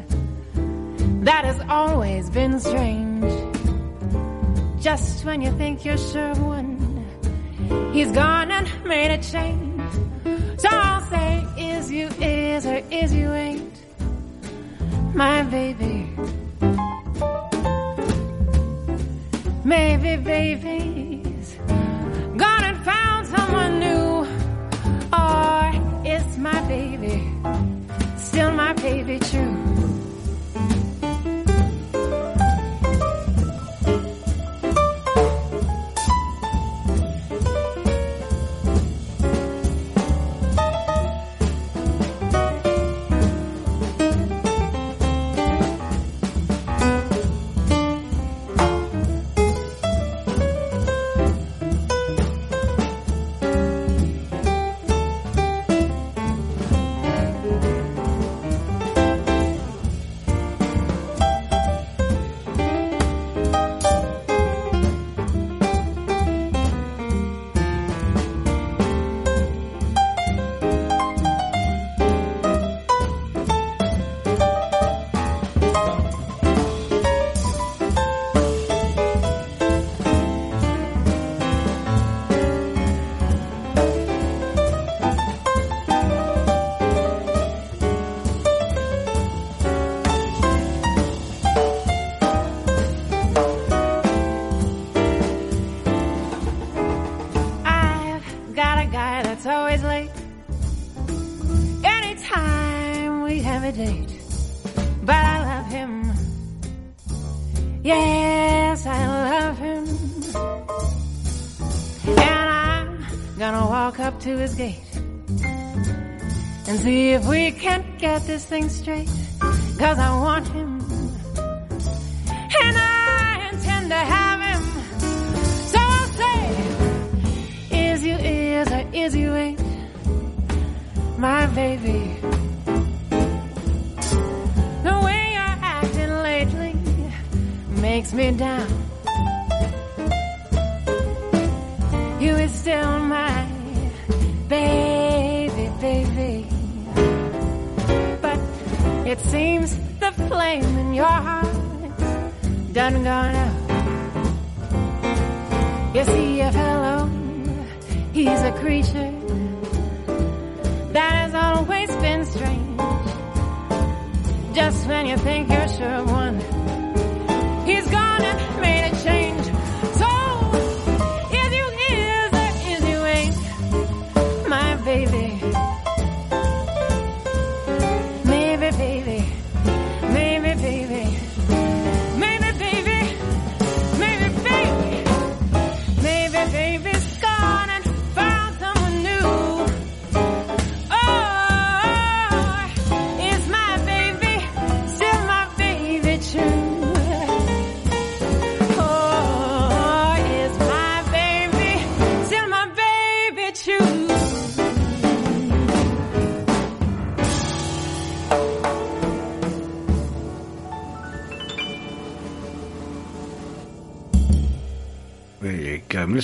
that 1.24 1.46
has 1.46 1.60
always 1.70 2.28
been 2.28 2.60
strange. 2.60 3.43
Just 4.84 5.24
when 5.24 5.40
you 5.40 5.50
think 5.52 5.82
you're 5.86 5.96
sure 5.96 6.32
of 6.32 6.44
one, 6.44 6.76
he's 7.94 8.12
gone 8.12 8.50
and 8.50 8.68
made 8.84 9.10
a 9.12 9.16
change. 9.16 9.80
So 10.58 10.68
I'll 10.70 11.00
say, 11.08 11.42
is 11.56 11.90
you 11.90 12.08
is 12.20 12.66
or 12.66 12.82
is 12.90 13.14
you 13.14 13.32
ain't 13.32 13.78
my 15.14 15.42
baby. 15.44 16.06
Maybe 19.64 20.22
baby's 20.22 21.56
gone 22.36 22.64
and 22.64 22.84
found 22.84 23.26
someone 23.26 23.80
new, 23.80 24.26
or 25.14 25.72
is 26.04 26.36
my 26.36 26.60
baby 26.68 27.32
still 28.18 28.52
my 28.52 28.74
baby 28.74 29.18
true? 29.18 29.63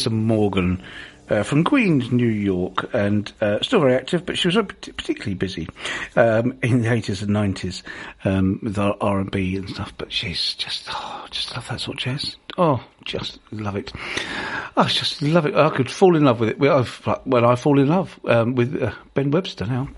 Melissa 0.01 0.11
Morgan 0.11 0.82
uh, 1.28 1.42
from 1.42 1.62
Queens, 1.62 2.11
New 2.11 2.26
York, 2.26 2.88
and 2.94 3.30
uh, 3.42 3.61
still 3.61 3.80
very 3.80 3.94
active, 3.94 4.24
but 4.24 4.38
she 4.38 4.48
was 4.48 4.57
particularly 4.57 5.34
busy 5.34 5.68
um, 6.16 6.59
in 6.62 6.80
the 6.80 6.88
80s 6.88 7.22
and 7.22 7.30
90s 7.30 7.82
um, 8.24 8.61
with 8.62 8.78
R&B 8.78 9.57
and 9.57 9.68
stuff, 9.68 9.92
but 9.98 10.11
she's 10.11 10.55
just, 10.55 10.88
oh, 10.90 11.26
just 11.30 11.55
love 11.55 11.68
that 11.68 11.80
sort 11.80 11.98
of 11.98 12.03
jazz. 12.03 12.36
Oh, 12.57 12.82
just 13.05 13.40
love 13.53 13.76
it. 13.76 13.92
I 14.74 14.84
just 14.84 15.20
love 15.20 15.44
it. 15.44 15.55
I 15.55 15.68
could 15.68 15.90
fall 15.90 16.16
in 16.16 16.24
love 16.24 16.40
with 16.40 16.48
it. 16.48 16.59
Well, 16.59 16.78
I've, 16.78 17.20
well 17.26 17.44
I 17.44 17.57
fall 17.57 17.78
in 17.78 17.88
love 17.88 18.18
um, 18.24 18.55
with 18.55 18.82
uh, 18.82 18.92
Ben 19.12 19.30
Webster 19.30 19.66
now. 19.66 19.88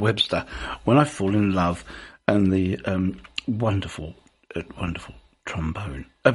Webster, 0.00 0.44
When 0.84 0.98
I 0.98 1.04
Fall 1.04 1.34
in 1.34 1.52
Love, 1.52 1.84
and 2.26 2.52
the 2.52 2.78
um, 2.84 3.20
wonderful, 3.46 4.14
uh, 4.54 4.62
wonderful 4.80 5.14
trombone, 5.46 6.06
uh, 6.24 6.32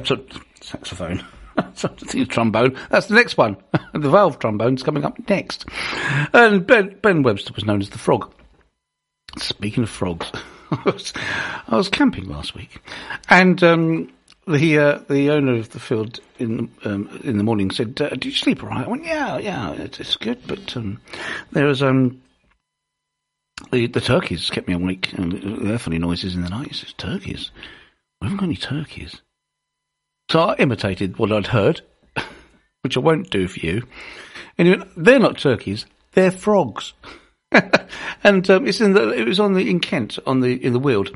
saxophone. 0.60 1.24
Trombone. 2.28 2.76
That's 2.90 3.06
the 3.06 3.14
next 3.14 3.38
one. 3.38 3.56
the 3.94 4.10
valve 4.10 4.38
trombone's 4.38 4.82
coming 4.82 5.04
up 5.04 5.16
next. 5.28 5.64
And 6.34 6.66
Ben, 6.66 6.98
ben 7.00 7.22
Webster 7.22 7.54
was 7.54 7.64
known 7.64 7.80
as 7.80 7.88
the 7.90 7.98
Frog. 7.98 8.30
Speaking 9.38 9.82
of 9.82 9.90
frogs, 9.90 10.30
I 10.70 10.82
was, 10.84 11.12
I 11.68 11.76
was 11.76 11.88
camping 11.88 12.28
last 12.28 12.54
week, 12.54 12.80
and 13.28 13.62
um, 13.62 14.12
the 14.46 14.78
uh, 14.78 14.98
the 15.08 15.30
owner 15.30 15.56
of 15.56 15.70
the 15.70 15.80
field 15.80 16.20
in 16.38 16.70
the, 16.82 16.90
um, 16.90 17.20
in 17.22 17.36
the 17.36 17.44
morning 17.44 17.70
said, 17.70 18.00
uh, 18.00 18.08
"Did 18.10 18.24
you 18.26 18.32
sleep 18.32 18.62
all 18.62 18.70
right?" 18.70 18.86
I 18.86 18.88
went, 18.88 19.04
"Yeah, 19.04 19.38
yeah, 19.38 19.72
it's, 19.72 20.00
it's 20.00 20.16
good." 20.16 20.40
But 20.46 20.74
um, 20.76 21.00
there 21.52 21.66
was 21.66 21.82
um, 21.82 22.22
the, 23.70 23.86
the 23.86 24.00
turkeys 24.00 24.50
kept 24.50 24.68
me 24.68 24.74
awake, 24.74 25.12
and 25.14 25.32
they're 25.66 25.78
funny 25.78 25.98
noises 25.98 26.34
in 26.34 26.42
the 26.42 26.50
night. 26.50 26.82
It's 26.82 26.92
turkeys. 26.92 27.50
We 28.20 28.26
haven't 28.26 28.38
got 28.38 28.46
any 28.46 28.56
turkeys. 28.56 29.22
So 30.30 30.40
I 30.40 30.54
imitated 30.56 31.18
what 31.18 31.32
I'd 31.32 31.46
heard, 31.48 31.80
which 32.82 32.96
I 32.96 33.00
won't 33.00 33.30
do 33.30 33.48
for 33.48 33.60
you. 33.60 33.86
Anyway, 34.58 34.84
they're 34.96 35.18
not 35.18 35.38
turkeys; 35.38 35.86
they're 36.12 36.30
frogs. 36.30 36.92
and 38.24 38.48
um, 38.50 38.66
it's 38.66 38.80
in 38.80 38.92
the 38.92 39.10
it 39.10 39.26
was 39.26 39.38
on 39.38 39.54
the 39.54 39.70
in 39.70 39.80
Kent 39.80 40.18
on 40.26 40.40
the 40.40 40.52
in 40.64 40.72
the 40.72 40.78
Weald, 40.78 41.10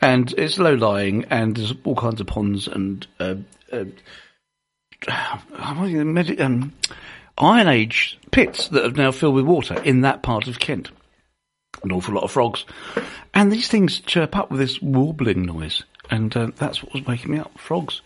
and 0.00 0.32
it's 0.36 0.58
low 0.58 0.74
lying, 0.74 1.24
and 1.30 1.56
there's 1.56 1.72
all 1.84 1.96
kinds 1.96 2.20
of 2.20 2.26
ponds 2.26 2.66
and 2.66 3.06
uh, 3.20 3.36
uh, 3.72 3.84
um, 5.58 6.72
Iron 7.38 7.68
Age 7.68 8.18
pits 8.30 8.68
that 8.68 8.84
have 8.84 8.96
now 8.96 9.12
filled 9.12 9.36
with 9.36 9.44
water 9.44 9.80
in 9.82 10.00
that 10.02 10.22
part 10.22 10.48
of 10.48 10.58
Kent. 10.58 10.90
An 11.82 11.92
awful 11.92 12.14
lot 12.14 12.24
of 12.24 12.32
frogs, 12.32 12.64
and 13.34 13.52
these 13.52 13.68
things 13.68 14.00
chirp 14.00 14.36
up 14.36 14.50
with 14.50 14.58
this 14.58 14.82
warbling 14.82 15.42
noise, 15.42 15.84
and 16.10 16.36
uh, 16.36 16.50
that's 16.56 16.82
what 16.82 16.92
was 16.92 17.06
waking 17.06 17.32
me 17.32 17.38
up. 17.38 17.56
Frogs. 17.58 18.00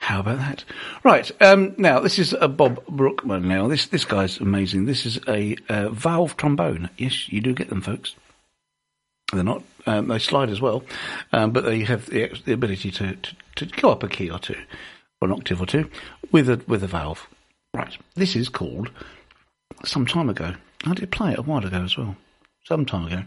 How 0.00 0.20
about 0.20 0.38
that? 0.38 0.64
Right. 1.02 1.30
Um, 1.42 1.74
now, 1.76 2.00
this 2.00 2.18
is 2.18 2.32
a 2.40 2.48
Bob 2.48 2.84
Brookmeyer. 2.86 3.42
Now, 3.42 3.66
this 3.66 3.86
this 3.86 4.04
guy's 4.04 4.38
amazing. 4.38 4.84
This 4.84 5.06
is 5.06 5.18
a 5.26 5.56
uh, 5.68 5.88
valve 5.88 6.36
trombone. 6.36 6.90
Yes, 6.96 7.28
you 7.30 7.40
do 7.40 7.54
get 7.54 7.68
them, 7.68 7.80
folks. 7.80 8.14
They're 9.32 9.42
not. 9.42 9.62
Um, 9.86 10.08
they 10.08 10.18
slide 10.18 10.50
as 10.50 10.60
well, 10.60 10.84
um, 11.32 11.52
but 11.52 11.64
they 11.64 11.80
have 11.84 12.06
the, 12.06 12.28
the 12.44 12.52
ability 12.52 12.90
to, 12.92 13.16
to, 13.16 13.36
to 13.56 13.66
go 13.66 13.90
up 13.90 14.02
a 14.02 14.08
key 14.08 14.30
or 14.30 14.38
two, 14.38 14.56
or 15.20 15.28
an 15.28 15.32
octave 15.32 15.60
or 15.60 15.66
two, 15.66 15.90
with 16.30 16.48
a 16.48 16.62
with 16.66 16.84
a 16.84 16.86
valve. 16.86 17.26
Right. 17.74 17.96
This 18.14 18.36
is 18.36 18.48
called 18.48 18.90
some 19.84 20.06
time 20.06 20.28
ago. 20.28 20.54
I 20.84 20.94
did 20.94 21.10
play 21.10 21.32
it 21.32 21.38
a 21.38 21.42
while 21.42 21.64
ago 21.64 21.82
as 21.82 21.96
well. 21.96 22.16
Some 22.68 22.84
time 22.84 23.06
ago. 23.06 23.22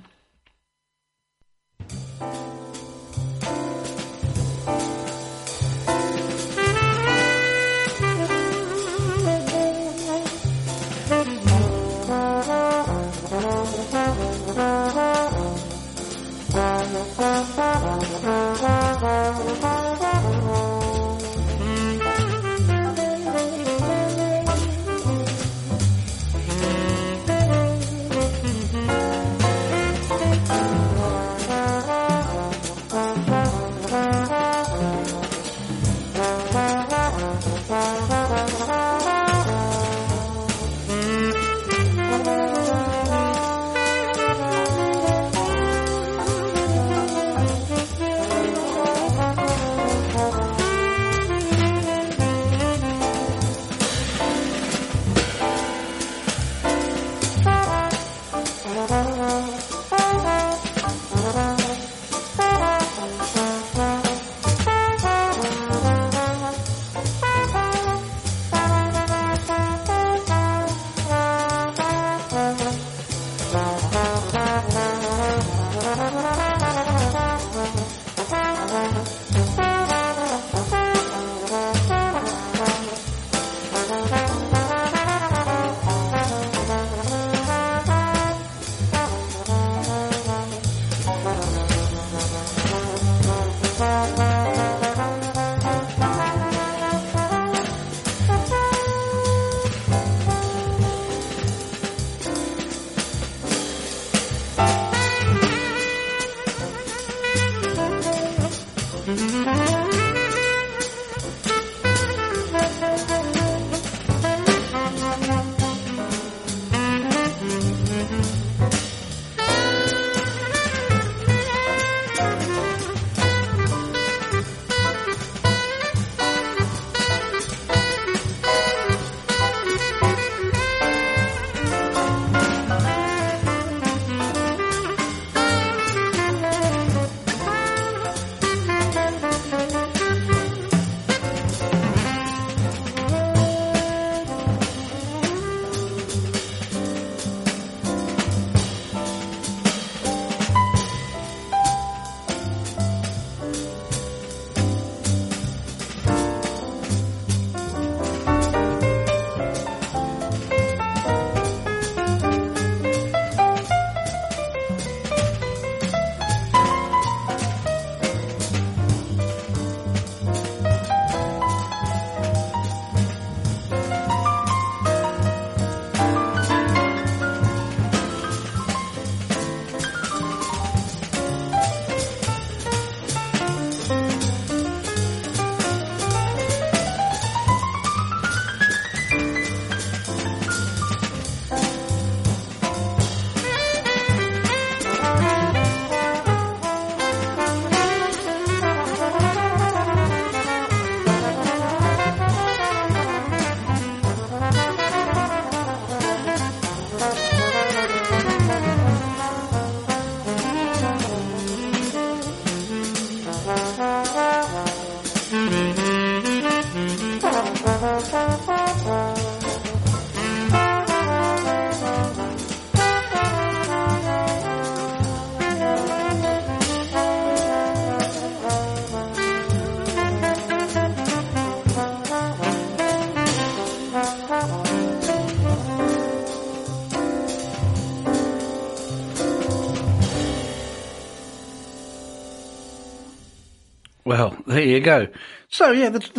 There 244.52 244.64
you 244.64 244.80
go. 244.80 245.08
So 245.50 245.72
yeah, 245.72 245.90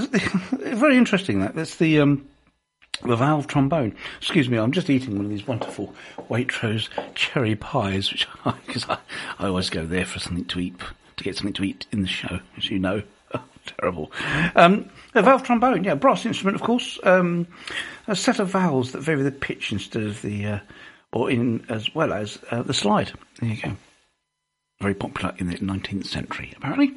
very 0.53 0.97
interesting. 0.97 1.41
That 1.41 1.55
that's 1.55 1.77
the 1.77 2.01
um, 2.01 2.29
the 3.03 3.17
valve 3.17 3.47
trombone. 3.47 3.95
Excuse 4.19 4.49
me, 4.49 4.59
I'm 4.59 4.73
just 4.73 4.91
eating 4.91 5.17
one 5.17 5.25
of 5.25 5.31
these 5.31 5.47
wonderful 5.47 5.95
Waitrose 6.29 6.89
cherry 7.15 7.57
pies, 7.57 8.11
which 8.11 8.27
because 8.67 8.89
I, 8.89 8.99
I 9.39 9.49
always 9.49 9.71
go 9.71 9.85
there 9.85 10.05
for 10.07 10.19
something 10.19 10.45
to 10.47 10.61
eat 10.61 10.75
to 11.17 11.25
get 11.25 11.37
something 11.37 11.55
to 11.55 11.65
eat 11.65 11.87
in 11.93 12.03
the 12.03 12.09
show, 12.09 12.41
as 12.57 12.71
you 12.71 12.79
know. 12.79 13.03
Oh, 13.35 13.43
terrible. 13.65 14.13
Um, 14.55 14.91
a 15.15 15.23
valve 15.23 15.43
trombone, 15.43 15.85
yeah, 15.85 15.95
brass 15.95 16.27
instrument, 16.27 16.55
of 16.55 16.61
course. 16.61 17.01
Um, 17.03 17.47
a 18.07 18.15
set 18.15 18.41
of 18.41 18.49
valves 18.49 18.93
that 18.93 19.01
vary 19.01 19.23
the 19.23 19.31
pitch 19.31 19.73
instead 19.73 20.03
of 20.03 20.21
the, 20.21 20.47
uh, 20.47 20.59
or 21.15 21.31
in 21.31 21.65
as 21.71 21.95
well 21.95 22.13
as 22.13 22.39
uh, 22.51 22.63
the 22.63 22.75
slide. 22.75 23.11
There 23.41 23.49
you 23.49 23.63
go. 23.63 23.77
Very 24.83 24.93
popular 24.93 25.33
in 25.39 25.47
the 25.47 25.57
19th 25.57 26.05
century, 26.05 26.53
apparently. 26.59 26.95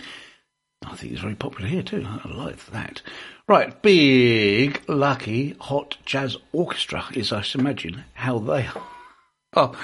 I 0.83 0.95
think 0.95 1.13
it's 1.13 1.21
very 1.21 1.35
popular 1.35 1.67
here 1.67 1.83
too. 1.83 2.05
I 2.05 2.27
like 2.27 2.65
that. 2.67 3.01
Right, 3.47 3.81
big, 3.81 4.81
lucky, 4.87 5.55
hot 5.59 5.97
jazz 6.05 6.37
orchestra 6.51 7.05
is, 7.13 7.31
I 7.31 7.41
should 7.41 7.61
imagine, 7.61 8.03
how 8.13 8.39
they 8.39 8.67
are, 9.53 9.75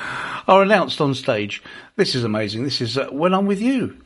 are 0.47 0.61
announced 0.63 1.01
on 1.01 1.13
stage. 1.13 1.61
This 1.95 2.15
is 2.15 2.23
amazing. 2.23 2.63
This 2.63 2.81
is 2.81 2.97
uh, 2.97 3.07
When 3.11 3.33
I'm 3.33 3.45
With 3.45 3.61
You. 3.61 3.97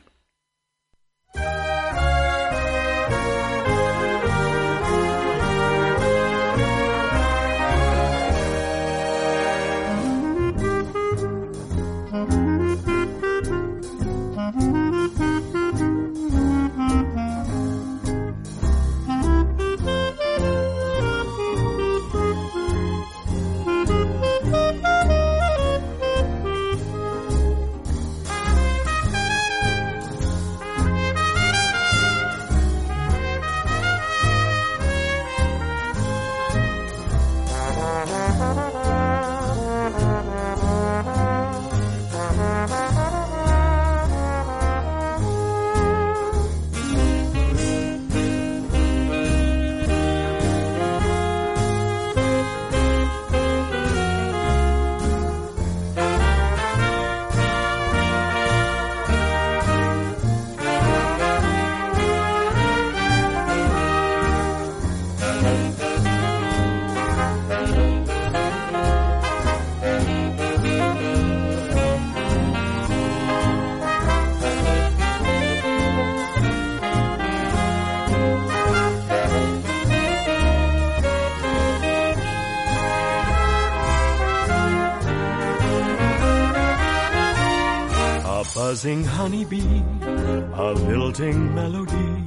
Buzzing 88.66 89.04
honeybee, 89.04 89.80
a 90.02 90.72
lilting 90.72 91.54
melody, 91.54 92.24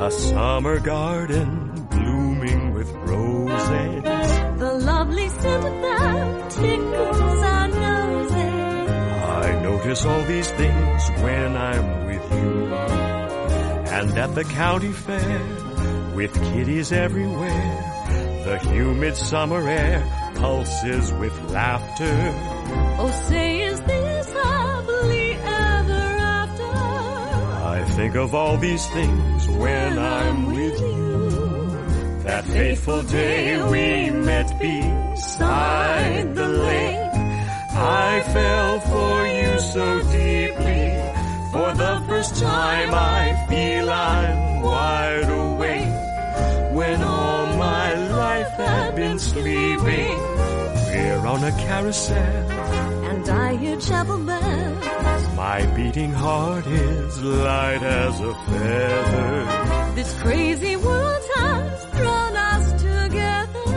a 0.00 0.10
summer 0.10 0.80
garden 0.80 1.86
blooming 1.88 2.74
with 2.74 2.90
roses. 3.06 4.02
The 4.58 4.72
lovely 4.92 5.28
scent 5.28 5.62
that 5.82 6.50
tickles 6.50 7.42
our 7.54 7.68
noses. 7.68 8.90
I 9.44 9.60
notice 9.62 10.04
all 10.04 10.22
these 10.22 10.50
things 10.50 11.10
when 11.22 11.56
I'm 11.56 12.06
with 12.06 12.26
you. 12.32 12.74
And 13.98 14.18
at 14.18 14.34
the 14.34 14.42
county 14.42 14.90
fair, 14.90 15.40
with 16.16 16.34
kiddies 16.50 16.90
everywhere, 16.90 18.42
the 18.46 18.58
humid 18.68 19.16
summer 19.16 19.62
air 19.68 20.02
pulses 20.34 21.12
with 21.12 21.38
laughter. 21.52 22.34
Oh, 22.98 23.10
say 23.28 23.57
think 27.98 28.14
of 28.14 28.32
all 28.32 28.56
these 28.58 28.86
things 28.90 29.48
when 29.48 29.98
I'm 29.98 30.46
with 30.54 30.80
you. 30.80 31.30
That 32.22 32.44
fateful 32.44 33.02
day 33.02 33.60
we 33.72 34.10
met 34.10 34.48
beside 34.60 36.32
the 36.36 36.46
lake. 36.46 37.14
I 38.06 38.22
fell 38.34 38.74
for 38.92 39.16
you 39.38 39.52
so 39.74 39.86
deeply. 40.12 40.86
For 41.52 41.70
the 41.84 41.94
first 42.06 42.36
time 42.36 42.90
I 42.94 43.46
feel 43.48 43.90
I'm 43.90 44.62
wide 44.62 45.30
awake. 45.42 45.96
When 46.78 47.02
all 47.02 47.46
my 47.56 47.88
life 48.22 48.52
had 48.52 48.94
been 48.94 49.18
sleeping, 49.18 50.18
we're 50.92 51.26
on 51.26 51.42
a 51.42 51.52
carousel. 51.66 52.67
I 53.46 53.56
hear 53.56 53.76
chapel 53.80 54.18
bells. 54.18 55.34
My 55.36 55.60
beating 55.76 56.12
heart 56.12 56.66
is 56.66 57.22
light 57.22 57.82
as 57.82 58.20
a 58.20 58.34
feather. 58.48 59.94
This 59.94 60.10
crazy 60.22 60.74
world 60.76 61.22
has 61.36 61.86
drawn 61.96 62.34
us 62.52 62.66
together. 62.82 63.76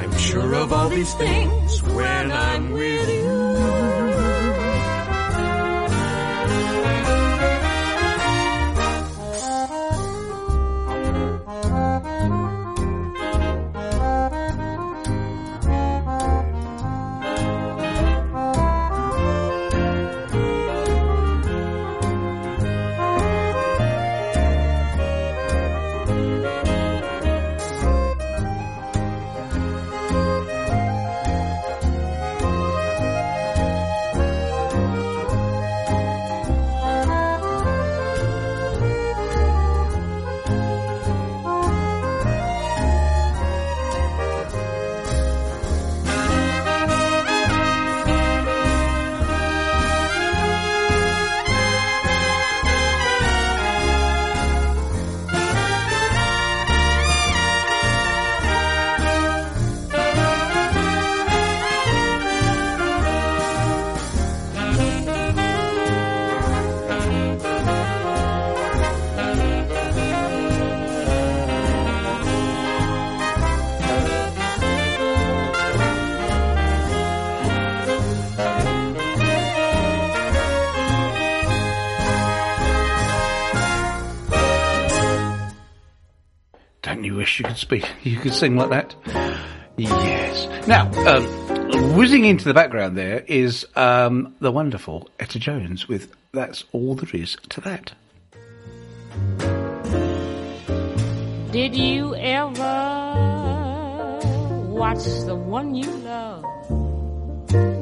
I'm 0.00 0.12
sure 0.18 0.52
of 0.62 0.72
all 0.72 0.90
these 0.90 1.14
things 1.14 1.82
when 1.82 2.30
I'm 2.30 2.70
with 2.72 2.87
speak? 87.68 87.86
You 88.02 88.16
could 88.16 88.32
sing 88.32 88.56
like 88.56 88.70
that? 88.70 88.94
Yes. 89.76 90.66
Now, 90.66 90.90
um, 91.06 91.94
whizzing 91.96 92.24
into 92.24 92.46
the 92.46 92.54
background 92.54 92.96
there 92.96 93.20
is 93.26 93.66
um, 93.76 94.34
the 94.40 94.50
wonderful 94.50 95.10
Etta 95.20 95.38
Jones 95.38 95.86
with 95.86 96.10
That's 96.32 96.64
All 96.72 96.94
There 96.94 97.10
Is 97.20 97.36
to 97.50 97.60
That. 97.60 97.92
Did 101.52 101.76
you 101.76 102.14
ever 102.14 102.54
watch 104.70 105.04
the 105.26 105.36
one 105.36 105.74
you 105.74 105.90
love 105.90 106.46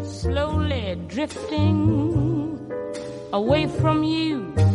slowly 0.05 0.99
drifting 1.07 2.59
away 3.33 3.69
from 3.69 4.03
you? 4.03 4.66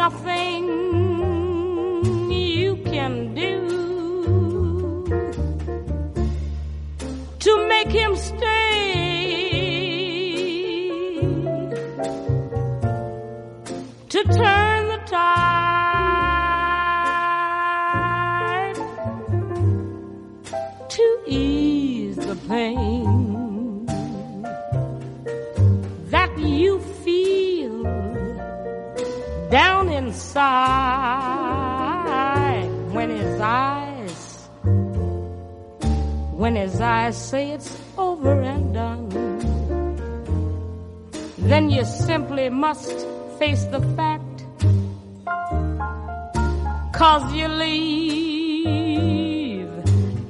Nothing 0.00 0.64
you 2.32 2.74
can 2.92 3.34
do 3.34 3.54
to 7.38 7.52
make 7.68 7.90
him 8.00 8.16
stay? 8.16 8.60
to 14.08 14.20
turn 14.24 14.59
inside 31.20 32.68
when 32.92 33.10
his 33.10 33.40
eyes, 33.40 34.48
when 36.42 36.56
his 36.56 36.80
eyes 36.80 37.16
say 37.16 37.50
it's 37.52 37.76
over 37.98 38.40
and 38.40 38.74
done 38.74 39.08
then 41.50 41.68
you 41.68 41.84
simply 41.84 42.48
must 42.48 43.06
face 43.38 43.64
the 43.66 43.80
fact. 43.96 44.44
Cause 46.94 47.32
you 47.34 47.48
leave 47.48 48.48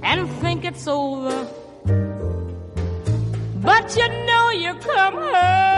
and 0.02 0.28
think 0.40 0.64
it's 0.64 0.86
over. 0.88 1.46
But 3.56 3.96
you 3.96 4.08
know 4.26 4.50
you 4.50 4.74
come 4.74 5.14
hurrying 5.14 5.69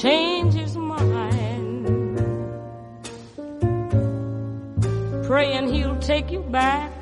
change 0.00 0.54
his 0.54 0.76
mind 0.76 2.18
praying 5.26 5.72
he'll 5.72 5.98
take 5.98 6.30
you 6.30 6.40
back. 6.40 6.92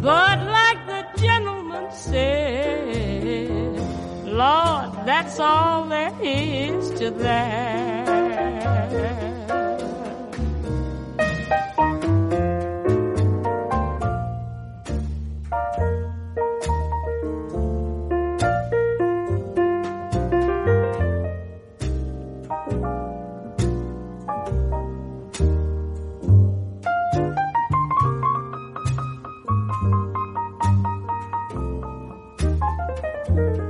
But 0.00 0.38
like 0.58 0.86
the 0.86 1.04
gentleman 1.20 1.92
said, 1.92 3.78
Lord, 4.26 4.90
that's 5.04 5.38
all 5.40 5.84
there 5.88 6.14
is 6.22 6.90
to 7.00 7.10
that. 7.10 8.01
When 33.34 33.61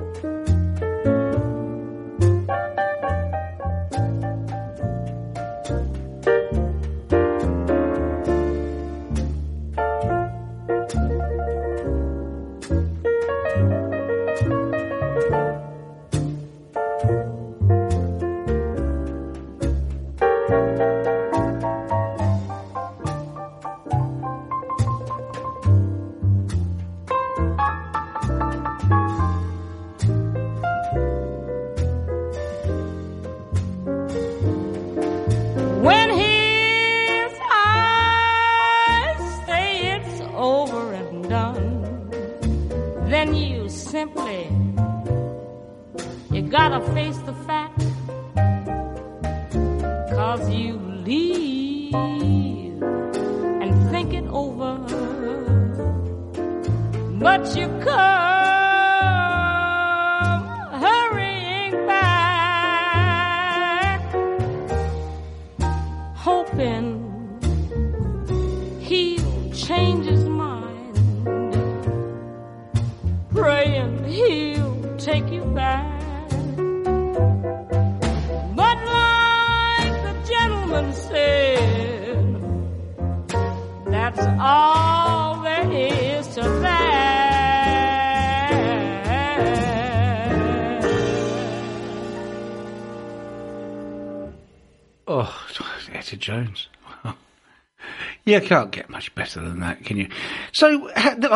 You 98.41 98.49
can't 98.49 98.70
get 98.70 98.89
much 98.89 99.14
better 99.14 99.41
than 99.41 99.61
that, 99.61 99.85
can 99.85 99.97
you? 99.97 100.09
So, 100.53 100.91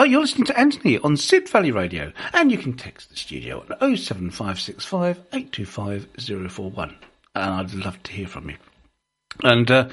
you're 0.04 0.20
listening 0.20 0.46
to 0.46 0.58
Anthony 0.58 0.98
on 0.98 1.16
Sid 1.16 1.48
Valley 1.48 1.70
Radio, 1.70 2.12
and 2.32 2.50
you 2.50 2.56
can 2.56 2.72
text 2.72 3.10
the 3.10 3.16
studio 3.16 3.60
on 3.60 3.96
07565 3.96 5.18
825 5.32 6.08
041. 6.50 6.96
And 7.34 7.54
I'd 7.54 7.74
love 7.74 8.02
to 8.04 8.12
hear 8.12 8.26
from 8.26 8.50
you. 8.50 8.56
And 9.42 9.70
uh, 9.70 9.88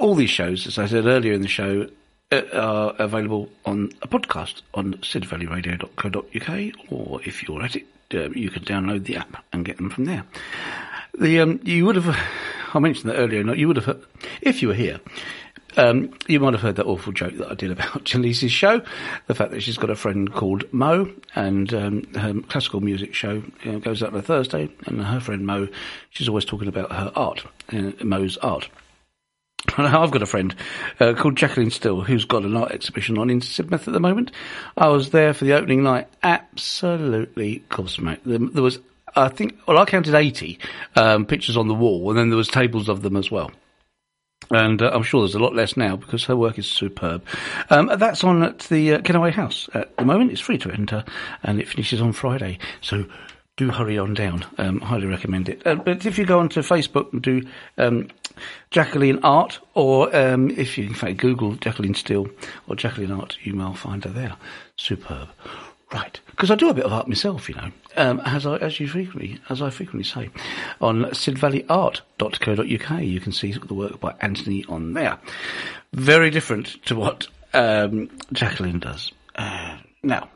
all 0.00 0.14
these 0.14 0.30
shows, 0.30 0.66
as 0.66 0.78
I 0.78 0.86
said 0.86 1.04
earlier 1.04 1.34
in 1.34 1.42
the 1.42 1.48
show, 1.48 1.88
uh, 2.30 2.42
are 2.54 2.94
available 2.98 3.50
on 3.66 3.90
a 4.00 4.08
podcast 4.08 4.62
on 4.72 4.94
sidvalleyradio.co.uk, 4.94 6.90
or 6.90 7.20
if 7.24 7.46
you're 7.46 7.62
at 7.62 7.76
it, 7.76 7.86
uh, 8.14 8.30
you 8.30 8.50
can 8.50 8.64
download 8.64 9.04
the 9.04 9.16
app 9.16 9.44
and 9.52 9.64
get 9.64 9.76
them 9.76 9.90
from 9.90 10.06
there. 10.06 10.24
The 11.18 11.40
um, 11.40 11.60
you 11.62 11.84
would 11.84 11.96
have, 11.96 12.16
I 12.74 12.78
mentioned 12.78 13.10
that 13.10 13.16
earlier. 13.16 13.44
Not 13.44 13.58
you 13.58 13.68
would 13.68 13.76
have, 13.76 14.02
if 14.40 14.62
you 14.62 14.68
were 14.68 14.74
here. 14.74 15.00
Um, 15.76 16.12
you 16.26 16.40
might 16.40 16.52
have 16.52 16.62
heard 16.62 16.76
that 16.76 16.86
awful 16.86 17.12
joke 17.12 17.36
that 17.36 17.50
I 17.50 17.54
did 17.54 17.70
about 17.70 17.86
Jaleese's 18.04 18.52
show, 18.52 18.82
the 19.26 19.34
fact 19.34 19.52
that 19.52 19.62
she's 19.62 19.78
got 19.78 19.90
a 19.90 19.96
friend 19.96 20.32
called 20.32 20.64
Mo, 20.72 21.10
and 21.34 21.72
um, 21.72 22.04
her 22.14 22.34
classical 22.48 22.80
music 22.80 23.14
show 23.14 23.42
uh, 23.64 23.78
goes 23.78 24.02
out 24.02 24.12
on 24.12 24.18
a 24.18 24.22
Thursday, 24.22 24.68
and 24.86 25.02
her 25.02 25.20
friend 25.20 25.46
Mo, 25.46 25.68
she's 26.10 26.28
always 26.28 26.44
talking 26.44 26.68
about 26.68 26.92
her 26.92 27.12
art, 27.16 27.44
uh, 27.72 27.92
Mo's 28.02 28.36
art. 28.38 28.68
I've 29.78 30.10
got 30.10 30.22
a 30.22 30.26
friend 30.26 30.54
uh, 30.98 31.14
called 31.14 31.36
Jacqueline 31.36 31.70
Still 31.70 32.00
who's 32.00 32.24
got 32.24 32.42
an 32.42 32.56
art 32.56 32.72
exhibition 32.72 33.16
on 33.16 33.30
in 33.30 33.40
Sidmouth 33.40 33.86
at 33.86 33.92
the 33.92 34.00
moment. 34.00 34.32
I 34.76 34.88
was 34.88 35.10
there 35.10 35.32
for 35.32 35.44
the 35.44 35.52
opening 35.52 35.84
night. 35.84 36.08
Absolutely 36.22 37.64
gobsmacked. 37.70 38.24
There, 38.24 38.38
there 38.38 38.62
was, 38.62 38.80
I 39.14 39.28
think, 39.28 39.58
well, 39.66 39.78
I 39.78 39.84
counted 39.84 40.14
80 40.14 40.58
um, 40.96 41.26
pictures 41.26 41.56
on 41.56 41.68
the 41.68 41.74
wall, 41.74 42.10
and 42.10 42.18
then 42.18 42.28
there 42.28 42.36
was 42.36 42.48
tables 42.48 42.88
of 42.88 43.02
them 43.02 43.16
as 43.16 43.30
well. 43.30 43.52
And 44.50 44.82
uh, 44.82 44.90
I'm 44.92 45.02
sure 45.02 45.22
there's 45.22 45.34
a 45.34 45.38
lot 45.38 45.54
less 45.54 45.76
now 45.76 45.96
because 45.96 46.24
her 46.24 46.36
work 46.36 46.58
is 46.58 46.66
superb. 46.66 47.24
Um, 47.70 47.90
that's 47.96 48.24
on 48.24 48.42
at 48.42 48.60
the 48.60 48.94
uh, 48.94 48.98
Kennaway 48.98 49.32
House 49.32 49.68
at 49.74 49.96
the 49.96 50.04
moment. 50.04 50.32
It's 50.32 50.40
free 50.40 50.58
to 50.58 50.70
enter, 50.70 51.04
and 51.42 51.60
it 51.60 51.68
finishes 51.68 52.00
on 52.00 52.12
Friday. 52.12 52.58
So 52.80 53.06
do 53.56 53.70
hurry 53.70 53.98
on 53.98 54.14
down. 54.14 54.44
Um, 54.58 54.80
highly 54.80 55.06
recommend 55.06 55.48
it. 55.48 55.66
Uh, 55.66 55.76
but 55.76 56.06
if 56.06 56.18
you 56.18 56.24
go 56.24 56.40
onto 56.40 56.60
Facebook 56.60 57.12
and 57.12 57.22
do 57.22 57.42
um, 57.78 58.08
Jacqueline 58.70 59.20
Art, 59.22 59.60
or 59.74 60.14
um, 60.16 60.50
if 60.50 60.78
you 60.78 60.84
in 60.86 60.94
fact 60.94 61.18
Google 61.18 61.54
Jacqueline 61.56 61.94
Steele 61.94 62.28
or 62.66 62.76
Jacqueline 62.76 63.12
Art, 63.12 63.36
you 63.42 63.54
may 63.54 63.74
find 63.74 64.04
her 64.04 64.10
there. 64.10 64.36
Superb. 64.76 65.28
Right, 65.92 66.18
because 66.30 66.50
I 66.50 66.54
do 66.54 66.70
a 66.70 66.74
bit 66.74 66.86
of 66.86 66.92
art 66.92 67.06
myself, 67.06 67.50
you 67.50 67.54
know, 67.54 67.70
um, 67.96 68.20
as 68.24 68.46
I 68.46 68.56
as 68.56 68.78
you 68.80 68.88
frequently 68.88 69.38
as 69.48 69.62
I 69.62 69.70
frequently 69.70 70.04
say, 70.04 70.30
on 70.80 71.04
sidvalleyart.co.uk. 71.04 73.02
You 73.02 73.20
can 73.20 73.32
see 73.32 73.52
the 73.52 73.74
work 73.74 74.00
by 74.00 74.14
Anthony 74.20 74.64
on 74.68 74.94
there. 74.94 75.18
Very 75.92 76.30
different 76.30 76.84
to 76.86 76.96
what 76.96 77.28
um, 77.52 78.10
Jacqueline 78.32 78.78
does. 78.78 79.12
Uh, 79.34 79.78
now, 80.02 80.28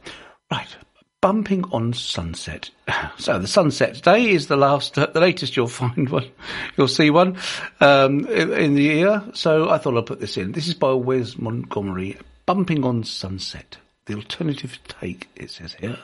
right, 0.50 0.76
bumping 1.20 1.64
on 1.72 1.92
sunset. 1.92 2.70
So 3.18 3.38
the 3.38 3.48
sunset 3.48 3.94
today 3.94 4.28
is 4.28 4.46
the 4.46 4.56
last, 4.56 4.96
uh, 4.98 5.06
the 5.06 5.20
latest 5.20 5.56
you'll 5.56 5.68
find 5.68 6.08
one, 6.08 6.28
you'll 6.76 6.86
see 6.86 7.10
one 7.10 7.38
um, 7.80 8.26
in, 8.26 8.52
in 8.52 8.74
the 8.74 8.82
year. 8.82 9.22
So 9.32 9.70
I 9.70 9.78
thought 9.78 9.96
I'd 9.96 10.06
put 10.06 10.20
this 10.20 10.36
in. 10.36 10.52
This 10.52 10.68
is 10.68 10.74
by 10.74 10.92
Wes 10.92 11.38
Montgomery. 11.38 12.18
Bumping 12.44 12.84
on 12.84 13.04
sunset. 13.04 13.78
The 14.04 14.14
alternative 14.14 14.78
take. 14.86 15.28
It 15.34 15.50
says 15.50 15.74
here. 15.74 15.98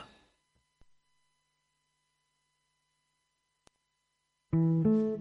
Müzik 4.53 5.13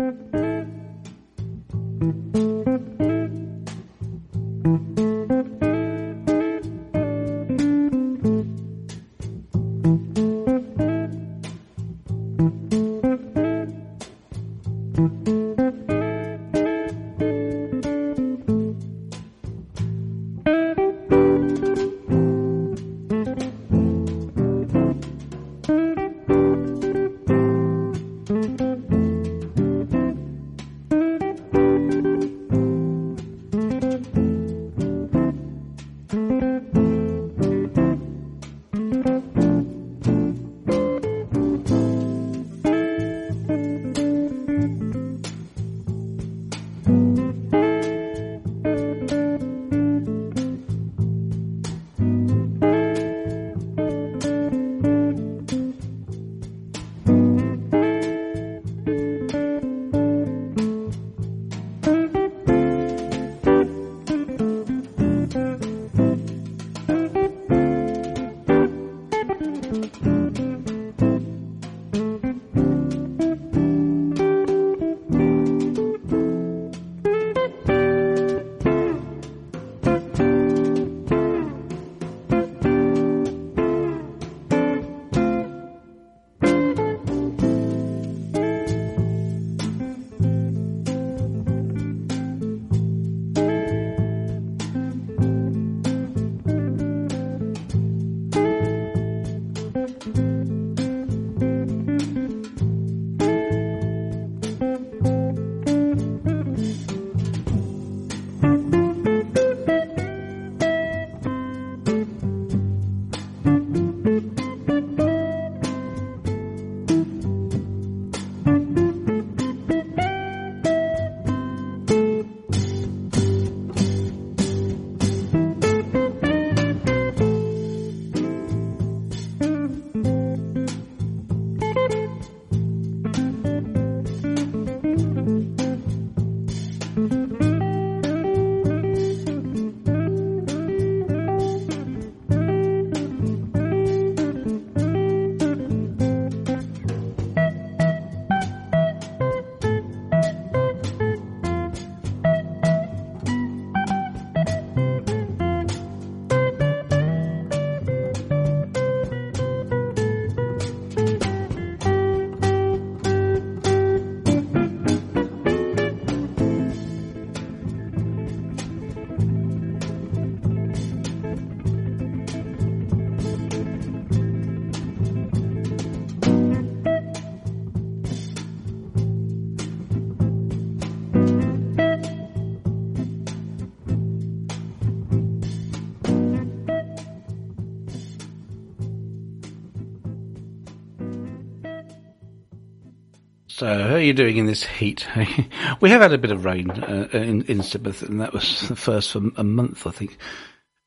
So, 193.62 193.78
how 193.84 193.94
are 193.94 194.00
you 194.00 194.12
doing 194.12 194.38
in 194.38 194.46
this 194.46 194.64
heat? 194.64 195.06
we 195.80 195.90
have 195.90 196.00
had 196.00 196.12
a 196.12 196.18
bit 196.18 196.32
of 196.32 196.44
rain 196.44 196.68
uh, 196.68 197.06
in, 197.12 197.42
in 197.42 197.58
Sidmouth, 197.58 198.02
and 198.02 198.20
that 198.20 198.32
was 198.32 198.68
the 198.68 198.74
first 198.74 199.12
for 199.12 199.22
a 199.36 199.44
month, 199.44 199.86
I 199.86 199.92
think. 199.92 200.18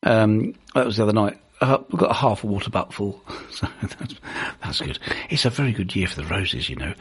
Um, 0.03 0.55
that 0.73 0.85
was 0.85 0.97
the 0.97 1.03
other 1.03 1.13
night. 1.13 1.39
Uh, 1.61 1.77
we've 1.89 2.01
got 2.01 2.11
a 2.11 2.15
half 2.15 2.43
a 2.43 2.47
water 2.47 2.69
butt 2.69 2.91
full, 2.91 3.23
so 3.49 3.69
that's, 3.81 4.15
that's 4.61 4.81
good. 4.81 4.99
It's 5.29 5.45
a 5.45 5.49
very 5.49 5.71
good 5.71 5.95
year 5.95 6.05
for 6.07 6.21
the 6.21 6.27
roses, 6.27 6.67
you 6.67 6.75
know. 6.75 6.93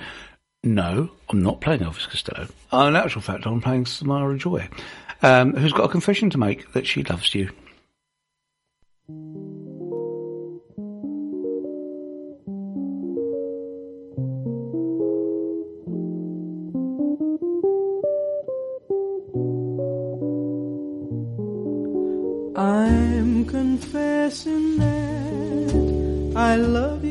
No, 0.63 1.11
I'm 1.29 1.43
not 1.43 1.61
playing 1.61 1.81
Elvis 1.81 2.09
Costello. 2.09 2.47
Uh, 2.73 2.87
in 2.87 2.95
actual 2.95 3.23
fact, 3.23 3.45
I'm 3.45 3.61
playing 3.61 3.87
Samara 3.87 4.39
Joy, 4.39 4.69
um, 5.23 5.55
who's 5.55 5.73
got 5.73 5.87
a 5.87 5.89
confession 5.89 6.31
to 6.31 6.39
make 6.39 6.73
that 6.75 6.87
she 6.87 7.03
loves 7.03 7.35
you. 7.35 7.51
Confessing 23.79 24.79
that 24.79 26.33
I 26.37 26.55
love 26.57 27.04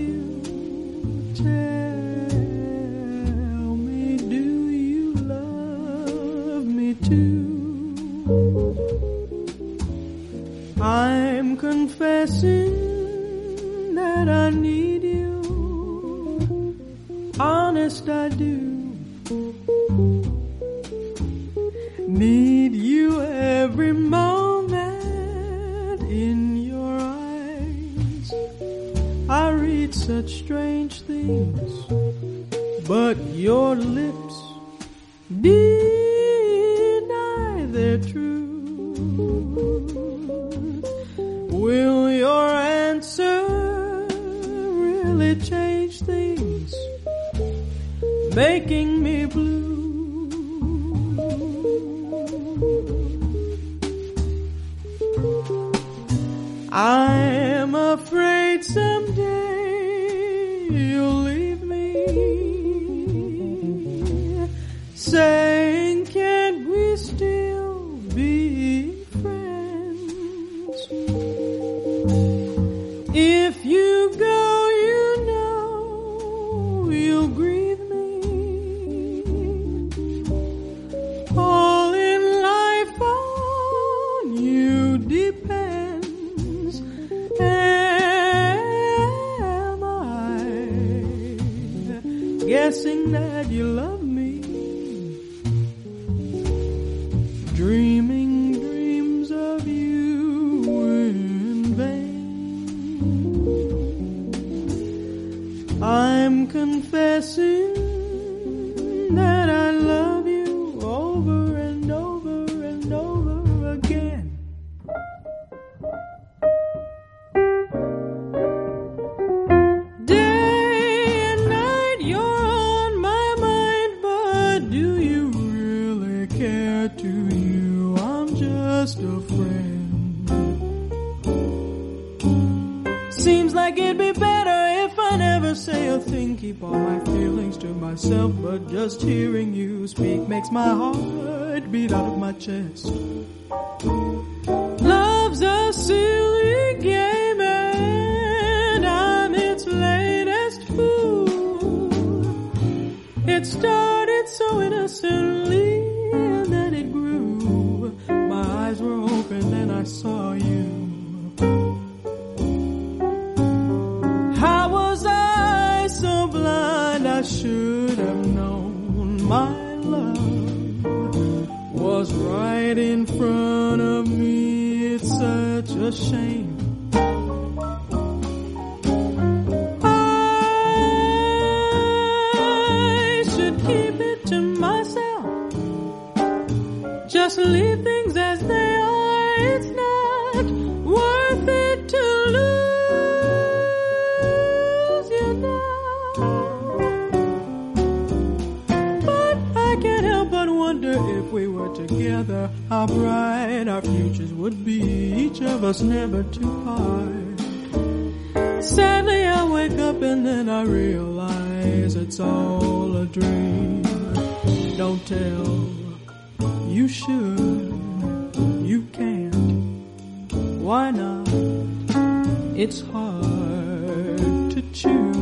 choose. 224.73 225.12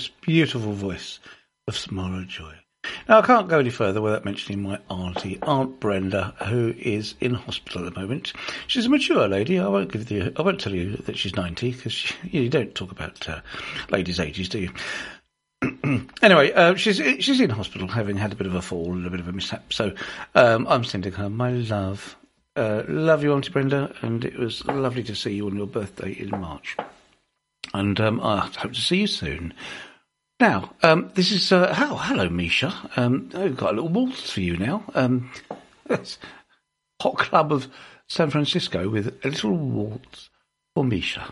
most 0.00 0.18
beautiful 0.22 0.72
voice 0.72 1.20
of 1.68 1.76
Samara 1.76 2.24
Joy. 2.24 2.54
Now, 3.06 3.18
I 3.18 3.26
can't 3.26 3.48
go 3.48 3.58
any 3.58 3.68
further 3.68 4.00
without 4.00 4.24
mentioning 4.24 4.62
my 4.62 4.78
auntie, 4.88 5.38
Aunt 5.42 5.78
Brenda, 5.78 6.34
who 6.46 6.72
is 6.78 7.14
in 7.20 7.34
hospital 7.34 7.86
at 7.86 7.92
the 7.92 8.00
moment. 8.00 8.32
She's 8.66 8.86
a 8.86 8.88
mature 8.88 9.28
lady. 9.28 9.58
I 9.60 9.68
won't 9.68 9.92
give 9.92 10.10
you, 10.10 10.32
I 10.38 10.40
won't 10.40 10.58
tell 10.58 10.74
you 10.74 10.96
that 10.96 11.18
she's 11.18 11.36
90 11.36 11.72
because 11.72 12.10
you 12.22 12.48
don't 12.48 12.74
talk 12.74 12.90
about 12.90 13.28
uh, 13.28 13.42
ladies' 13.90 14.18
ages, 14.18 14.48
do 14.48 14.70
you? 15.60 16.08
anyway, 16.22 16.50
uh, 16.52 16.76
she's 16.76 16.96
she's 17.22 17.42
in 17.42 17.50
hospital, 17.50 17.86
having 17.86 18.16
had 18.16 18.32
a 18.32 18.36
bit 18.36 18.46
of 18.46 18.54
a 18.54 18.62
fall 18.62 18.94
and 18.94 19.06
a 19.06 19.10
bit 19.10 19.20
of 19.20 19.28
a 19.28 19.32
mishap. 19.32 19.70
So 19.70 19.92
um, 20.34 20.66
I'm 20.66 20.84
sending 20.84 21.12
her 21.12 21.28
my 21.28 21.50
love. 21.50 22.16
Uh, 22.56 22.84
love 22.88 23.22
you, 23.22 23.34
Auntie 23.34 23.52
Brenda, 23.52 23.94
and 24.00 24.24
it 24.24 24.38
was 24.38 24.64
lovely 24.64 25.02
to 25.02 25.14
see 25.14 25.34
you 25.34 25.46
on 25.46 25.58
your 25.58 25.66
birthday 25.66 26.12
in 26.12 26.30
March. 26.30 26.78
And 27.72 28.00
um, 28.00 28.20
I 28.20 28.50
hope 28.58 28.72
to 28.72 28.80
see 28.80 28.98
you 28.98 29.06
soon. 29.06 29.54
Now, 30.40 30.74
um, 30.82 31.10
this 31.14 31.32
is 31.32 31.52
uh, 31.52 31.74
oh, 31.78 31.96
hello, 31.96 32.30
Misha. 32.30 32.72
Um, 32.96 33.28
I've 33.34 33.58
got 33.58 33.72
a 33.72 33.74
little 33.74 33.90
waltz 33.90 34.30
for 34.30 34.40
you 34.40 34.56
now. 34.56 34.82
Um, 34.94 35.30
hot 37.02 37.18
club 37.18 37.52
of 37.52 37.68
San 38.08 38.30
Francisco 38.30 38.88
with 38.88 39.18
a 39.22 39.28
little 39.28 39.54
waltz 39.54 40.30
for 40.74 40.82
Misha. 40.82 41.30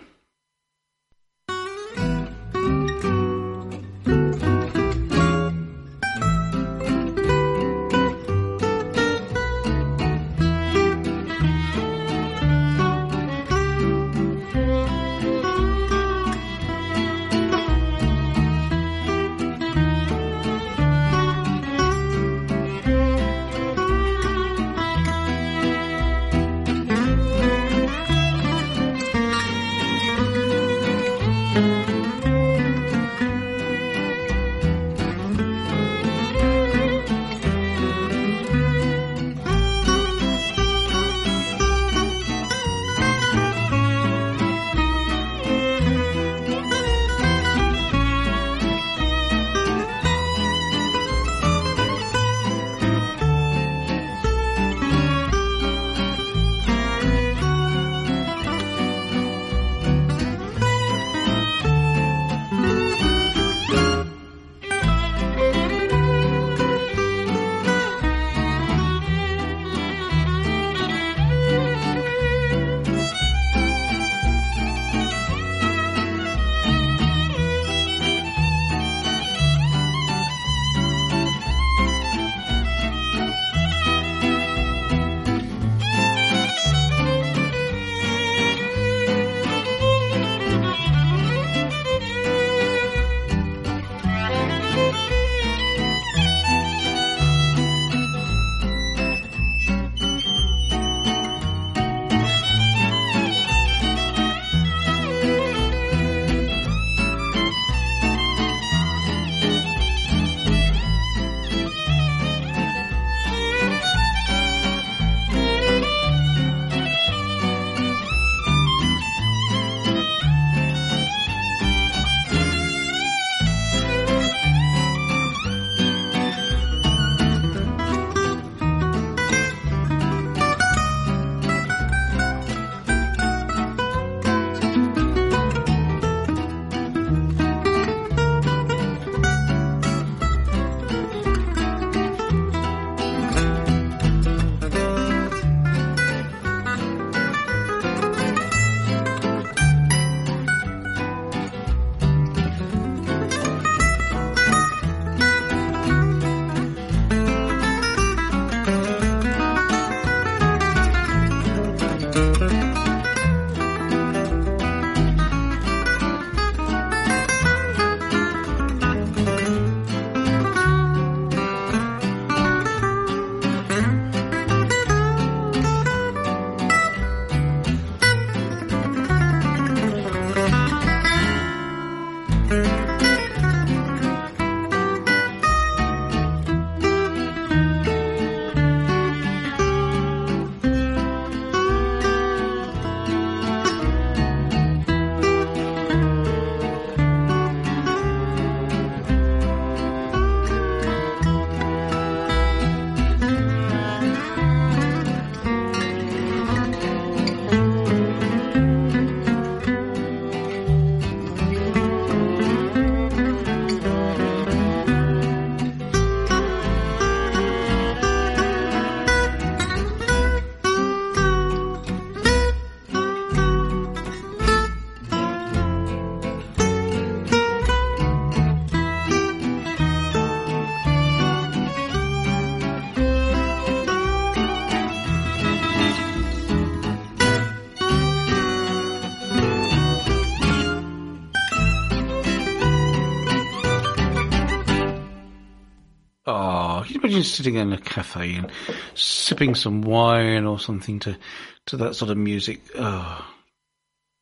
Imagine 247.09 247.25
sitting 247.25 247.55
in 247.55 247.73
a 247.73 247.79
cafe 247.79 248.35
and 248.35 248.53
sipping 248.93 249.55
some 249.55 249.81
wine 249.81 250.45
or 250.45 250.61
something 250.61 250.99
to, 250.99 251.17
to 251.65 251.79
that 251.79 251.97
sort 251.97 252.11
of 252.11 252.19
music? 252.19 252.61
Oh, 252.75 253.27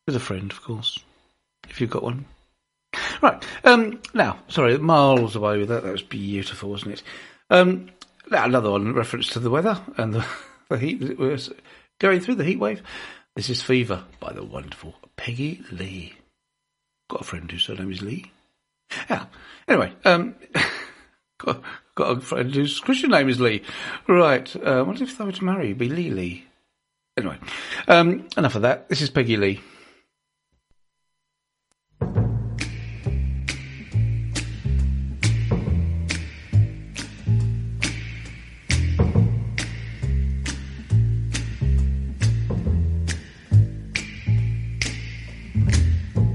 with 0.06 0.14
a 0.14 0.20
friend, 0.20 0.52
of 0.52 0.62
course, 0.62 0.96
if 1.68 1.80
you've 1.80 1.90
got 1.90 2.04
one. 2.04 2.26
Right. 3.20 3.44
Um, 3.64 4.00
now, 4.14 4.38
sorry, 4.46 4.78
miles 4.78 5.34
away 5.34 5.58
with 5.58 5.68
that. 5.70 5.82
That 5.82 5.90
was 5.90 6.02
beautiful, 6.02 6.70
wasn't 6.70 6.92
it? 6.92 7.02
Um, 7.50 7.88
another 8.30 8.70
one, 8.70 8.94
reference 8.94 9.30
to 9.30 9.40
the 9.40 9.50
weather 9.50 9.80
and 9.96 10.14
the, 10.14 10.24
the 10.68 10.78
heat 10.78 11.00
that 11.00 11.18
was 11.18 11.50
going 11.98 12.20
through 12.20 12.36
the 12.36 12.44
heat 12.44 12.60
wave. 12.60 12.84
This 13.34 13.50
is 13.50 13.60
Fever 13.60 14.04
by 14.20 14.32
the 14.32 14.44
wonderful 14.44 14.94
Peggy 15.16 15.60
Lee. 15.72 16.14
Got 17.10 17.22
a 17.22 17.24
friend 17.24 17.50
whose 17.50 17.64
surname 17.64 17.90
is 17.90 18.00
Lee. 18.00 18.30
Yeah. 19.10 19.24
Anyway, 19.66 19.92
um, 20.04 20.36
got 21.96 22.16
a 22.16 22.20
friend 22.20 22.54
whose 22.54 22.78
Christian 22.78 23.10
name 23.10 23.28
is 23.28 23.40
Lee. 23.40 23.62
Right. 24.06 24.54
Uh, 24.54 24.84
what 24.84 25.00
if 25.00 25.18
they 25.18 25.24
were 25.24 25.32
to 25.32 25.44
marry? 25.44 25.66
It'd 25.66 25.78
be 25.78 25.88
Lee 25.88 26.10
Lee. 26.10 26.44
Anyway, 27.16 27.38
um, 27.88 28.28
enough 28.36 28.54
of 28.54 28.62
that. 28.62 28.88
This 28.88 29.00
is 29.00 29.10
Peggy 29.10 29.36
Lee. 29.36 29.60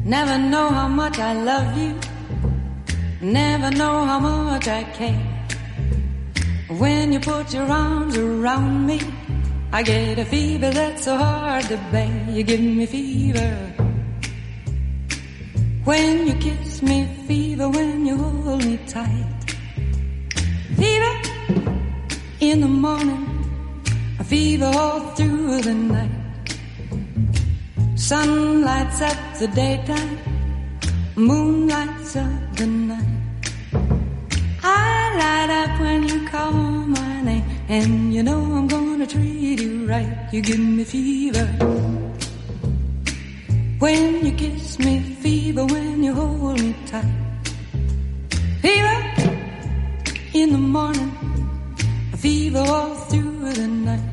Never 0.03 0.37
know 0.39 0.69
how 0.69 0.87
much 0.89 1.19
I 1.19 1.33
love 1.33 1.77
you. 1.77 1.97
Never 3.21 3.69
know 3.69 4.03
how 4.03 4.19
much 4.19 4.67
I 4.67 4.83
care. 4.83 5.30
When 6.79 7.11
you 7.11 7.19
put 7.19 7.53
your 7.53 7.69
arms 7.69 8.17
around 8.17 8.87
me, 8.87 9.01
I 9.73 9.83
get 9.83 10.17
a 10.17 10.23
fever 10.23 10.71
that's 10.71 11.03
so 11.03 11.17
hard 11.17 11.65
to 11.65 11.75
bear. 11.91 12.27
You 12.29 12.43
give 12.43 12.61
me 12.61 12.85
fever. 12.85 13.73
When 15.83 16.27
you 16.27 16.33
kiss 16.35 16.81
me, 16.81 17.09
fever 17.27 17.67
when 17.67 18.05
you 18.05 18.15
hold 18.15 18.63
me 18.63 18.77
tight. 18.87 19.55
Fever 20.77 21.15
in 22.39 22.61
the 22.61 22.69
morning, 22.69 23.27
a 24.19 24.23
fever 24.23 24.71
all 24.73 25.01
through 25.15 25.61
the 25.61 25.73
night. 25.73 26.09
Sun 27.95 28.61
lights 28.61 29.01
up 29.01 29.17
the 29.39 29.47
daytime, 29.47 30.17
moon 31.15 31.67
lights 31.67 32.15
up 32.15 32.55
the 32.55 32.67
night. 32.67 33.07
I 34.63 35.00
light 35.17 35.49
up 35.49 35.79
when 35.79 36.07
you 36.07 36.27
call 36.27 36.51
my 36.51 37.21
name, 37.21 37.43
and 37.67 38.13
you 38.13 38.23
know 38.23 38.39
I'm 38.39 38.67
gonna 38.67 39.07
treat 39.07 39.59
you 39.59 39.87
right. 39.87 40.29
You 40.31 40.41
give 40.41 40.59
me 40.59 40.83
fever. 40.83 41.47
When 43.79 44.25
you 44.25 44.31
kiss 44.33 44.77
me, 44.79 44.99
fever 45.23 45.65
when 45.65 46.03
you 46.03 46.13
hold 46.13 46.59
me 46.61 46.75
tight. 46.85 47.05
Fever 48.61 48.99
in 50.33 50.51
the 50.51 50.57
morning, 50.57 51.11
fever 52.17 52.59
all 52.59 52.95
through 53.09 53.53
the 53.53 53.67
night. 53.67 54.11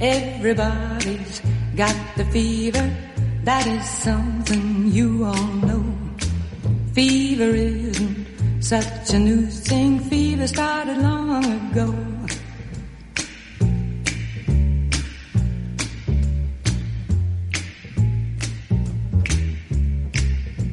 Everybody's 0.00 1.40
got 1.76 1.96
the 2.16 2.24
fever, 2.26 2.90
that 3.44 3.66
is 3.66 3.88
something 3.88 4.90
you 4.92 5.24
all 5.24 5.52
know. 5.66 5.84
Fever 6.92 7.54
isn't 7.54 8.17
such 8.68 9.14
a 9.14 9.18
new 9.18 9.46
thing, 9.46 9.98
fever 9.98 10.46
started 10.46 10.98
long 10.98 11.42
ago. 11.42 11.88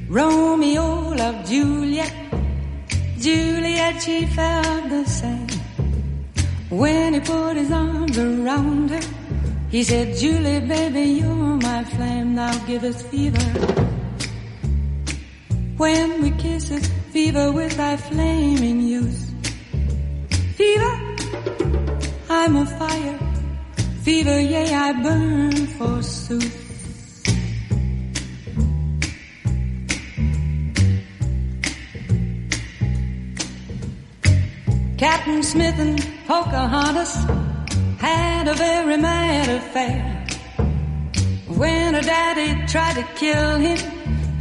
Romeo 0.10 1.14
loved 1.16 1.48
Juliet, 1.48 2.14
Juliet 3.18 4.02
she 4.02 4.26
felt 4.26 4.90
the 4.90 5.06
same. 5.06 5.48
When 6.70 7.14
he 7.14 7.22
put 7.22 7.56
his 7.56 7.72
arms 7.72 8.18
around 8.18 8.90
her, 8.90 9.08
he 9.70 9.86
said, 9.86 10.18
Julie, 10.18 10.60
baby, 10.60 11.22
you're 11.22 11.58
my 11.70 11.86
flame, 11.86 12.36
now 12.36 12.58
give 12.66 12.84
us 12.84 13.02
fever. 13.04 13.40
When 15.78 16.22
we 16.24 16.32
kiss 16.32 16.72
us, 16.72 16.90
fever 17.16 17.50
with 17.50 17.78
thy 17.78 17.96
flaming 17.96 18.82
youth. 18.82 19.22
Fever, 20.58 20.96
I'm 22.30 22.58
a 22.58 22.66
fire. 22.66 23.20
Fever, 24.04 24.38
yea, 24.42 24.74
I 24.74 24.92
burn 25.02 25.56
forsooth. 25.78 26.58
Captain 34.98 35.42
Smith 35.42 35.80
and 35.80 35.98
Pocahontas 36.28 37.16
had 37.98 38.50
a 38.50 38.56
very 38.56 38.98
mad 38.98 39.48
affair. 39.62 40.04
When 41.48 41.94
her 41.94 42.02
daddy 42.02 42.68
tried 42.68 42.96
to 42.96 43.04
kill 43.16 43.56
him, 43.56 43.95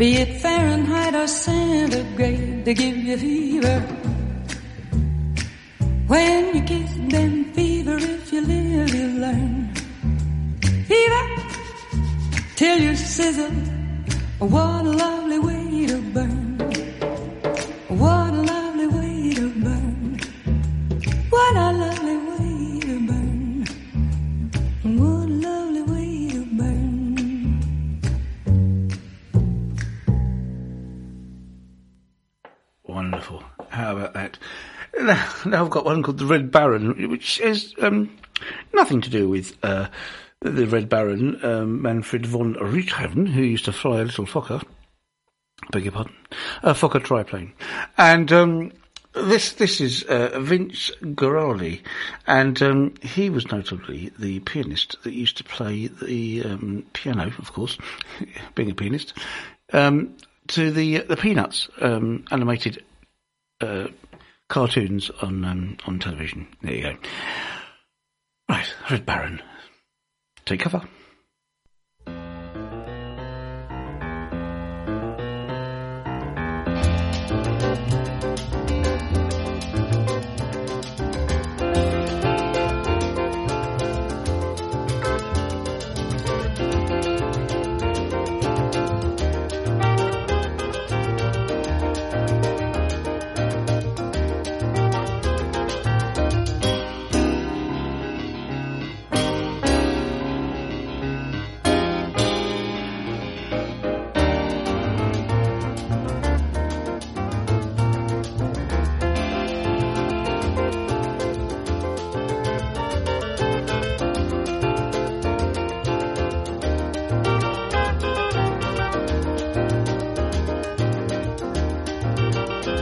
be 0.00 0.16
it 0.16 0.40
Fahrenheit 0.40 1.14
or 1.14 1.26
centigrade, 1.26 2.64
they 2.64 2.72
give 2.72 2.96
you 2.96 3.18
fever. 3.18 3.80
When 6.06 6.56
you 6.56 6.62
kiss 6.62 6.90
them, 7.12 7.44
fever, 7.52 7.98
if 7.98 8.32
you 8.32 8.40
live, 8.40 8.94
you 8.94 9.08
learn. 9.24 9.74
Fever, 10.88 11.24
till 12.56 12.78
you 12.78 12.96
sizzle. 12.96 13.52
What 14.38 14.86
a 14.86 14.92
lovely 15.04 15.38
way 15.38 15.86
to 15.88 16.00
burn. 16.14 16.49
Now, 35.10 35.28
now 35.44 35.64
I've 35.64 35.70
got 35.70 35.84
one 35.84 36.04
called 36.04 36.18
the 36.18 36.24
Red 36.24 36.52
Baron, 36.52 37.10
which 37.10 37.38
has 37.38 37.74
um, 37.82 38.16
nothing 38.72 39.00
to 39.00 39.10
do 39.10 39.28
with 39.28 39.58
uh, 39.64 39.88
the 40.40 40.68
Red 40.68 40.88
Baron, 40.88 41.44
um, 41.44 41.82
Manfred 41.82 42.26
von 42.26 42.54
Richthofen, 42.54 43.26
who 43.26 43.42
used 43.42 43.64
to 43.64 43.72
fly 43.72 43.98
a 43.98 44.04
little 44.04 44.24
Fokker. 44.24 44.62
Beg 45.72 45.82
your 45.82 45.92
pardon, 45.92 46.14
a 46.62 46.74
Fokker 46.74 47.02
triplane, 47.02 47.52
and 47.98 48.32
um, 48.32 48.70
this 49.12 49.54
this 49.54 49.80
is 49.80 50.04
uh, 50.04 50.38
Vince 50.38 50.92
Guaraldi, 51.02 51.80
and 52.28 52.62
um, 52.62 52.94
he 53.02 53.30
was 53.30 53.50
notably 53.50 54.12
the 54.16 54.38
pianist 54.40 54.94
that 55.02 55.12
used 55.12 55.38
to 55.38 55.44
play 55.44 55.88
the 55.88 56.44
um, 56.44 56.86
piano, 56.92 57.32
of 57.36 57.52
course, 57.52 57.76
being 58.54 58.70
a 58.70 58.74
pianist, 58.76 59.12
um, 59.72 60.16
to 60.46 60.70
the 60.70 60.98
the 60.98 61.16
Peanuts 61.16 61.68
um, 61.80 62.24
animated 62.30 62.84
uh, 63.60 63.88
cartoons 64.50 65.10
on 65.22 65.44
um, 65.46 65.78
on 65.86 65.98
television. 65.98 66.46
There 66.60 66.74
you 66.74 66.82
go. 66.82 66.96
Right, 68.50 68.74
Red 68.90 69.06
Baron, 69.06 69.40
take 70.44 70.60
cover. 70.60 70.82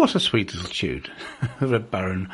what 0.00 0.14
a 0.14 0.20
sweet 0.20 0.54
little 0.54 0.70
tune, 0.70 1.04
Red 1.60 1.90
Baron. 1.90 2.30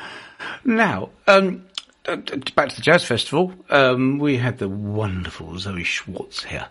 Now, 0.64 1.10
um, 1.26 1.66
uh, 2.06 2.14
back 2.54 2.68
to 2.68 2.76
the 2.76 2.82
jazz 2.82 3.04
festival. 3.04 3.52
Um, 3.70 4.20
we 4.20 4.36
had 4.36 4.58
the 4.58 4.68
wonderful 4.68 5.58
Zoe 5.58 5.82
Schwartz 5.82 6.44
here. 6.44 6.68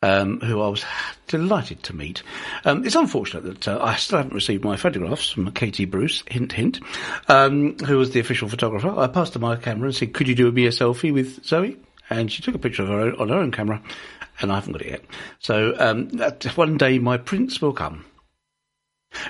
Um, 0.00 0.38
who 0.40 0.62
I 0.62 0.68
was 0.68 0.84
delighted 1.26 1.82
to 1.82 1.96
meet. 1.96 2.22
Um, 2.64 2.86
it's 2.86 2.94
unfortunate 2.94 3.42
that 3.42 3.66
uh, 3.66 3.80
I 3.82 3.96
still 3.96 4.18
haven't 4.18 4.32
received 4.32 4.62
my 4.62 4.76
photographs 4.76 5.28
from 5.28 5.50
Katie 5.50 5.86
Bruce, 5.86 6.22
hint, 6.28 6.52
hint, 6.52 6.78
um, 7.26 7.76
who 7.78 7.98
was 7.98 8.12
the 8.12 8.20
official 8.20 8.48
photographer. 8.48 8.96
I 8.96 9.08
passed 9.08 9.34
her 9.34 9.40
my 9.40 9.56
camera 9.56 9.86
and 9.86 9.96
said, 9.96 10.14
could 10.14 10.28
you 10.28 10.36
do 10.36 10.52
me 10.52 10.66
a 10.66 10.70
selfie 10.70 11.12
with 11.12 11.44
Zoe? 11.44 11.76
And 12.10 12.30
she 12.30 12.42
took 12.42 12.54
a 12.54 12.60
picture 12.60 12.84
of 12.84 12.90
her 12.90 13.00
own, 13.00 13.14
on 13.16 13.28
her 13.28 13.34
own 13.34 13.50
camera, 13.50 13.82
and 14.40 14.52
I 14.52 14.54
haven't 14.54 14.74
got 14.74 14.82
it 14.82 14.90
yet. 14.90 15.04
So 15.40 15.74
um, 15.80 16.10
that 16.10 16.44
one 16.56 16.76
day 16.76 17.00
my 17.00 17.18
prince 17.18 17.60
will 17.60 17.72
come. 17.72 18.04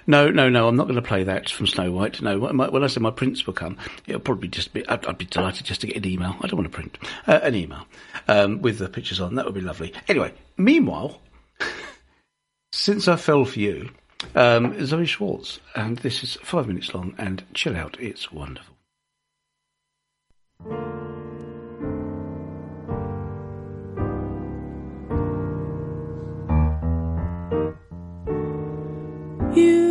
No, 0.07 0.31
no, 0.31 0.49
no. 0.49 0.69
I'm 0.69 0.77
not 0.77 0.85
going 0.85 0.97
to 0.97 1.03
play 1.03 1.25
that 1.25 1.49
from 1.51 1.67
Snow 1.67 1.91
White. 1.93 2.21
No, 2.23 2.39
when 2.39 2.83
I- 2.83 2.87
say 2.87 3.01
my 3.01 3.11
prints 3.11 3.47
will 3.47 3.55
come, 3.55 3.77
it'll 4.07 4.21
probably 4.21 4.49
just 4.49 4.73
be. 4.73 4.87
I'd, 4.89 5.05
I'd 5.07 5.19
be 5.19 5.25
delighted 5.27 5.67
just 5.67 5.81
to 5.83 5.87
get 5.87 5.97
an 5.97 6.07
email. 6.07 6.37
I 6.41 6.47
don't 6.47 6.59
want 6.59 6.71
to 6.71 6.75
print 6.75 6.99
uh, 7.27 7.41
an 7.43 7.55
email 7.55 7.87
um, 8.29 8.61
with 8.63 8.79
the 8.79 8.89
pictures 8.89 9.21
on. 9.21 9.35
That 9.35 9.45
would 9.45 9.55
be 9.55 9.61
lovely. 9.61 9.93
Anyway, 10.09 10.33
meanwhile, 10.57 11.21
since 12.73 13.09
I 13.09 13.17
fell 13.17 13.45
for 13.45 13.59
you, 13.59 13.91
um, 14.35 14.85
Zoe 14.87 15.07
Schwartz, 15.07 15.61
and 15.75 15.99
this 15.99 16.23
is 16.23 16.37
five 16.43 16.67
minutes 16.67 16.95
long. 16.95 17.15
And 17.19 17.45
chill 17.55 17.77
out. 17.77 17.97
It's 18.01 18.33
wonderful. 18.33 18.75
You 29.55 29.88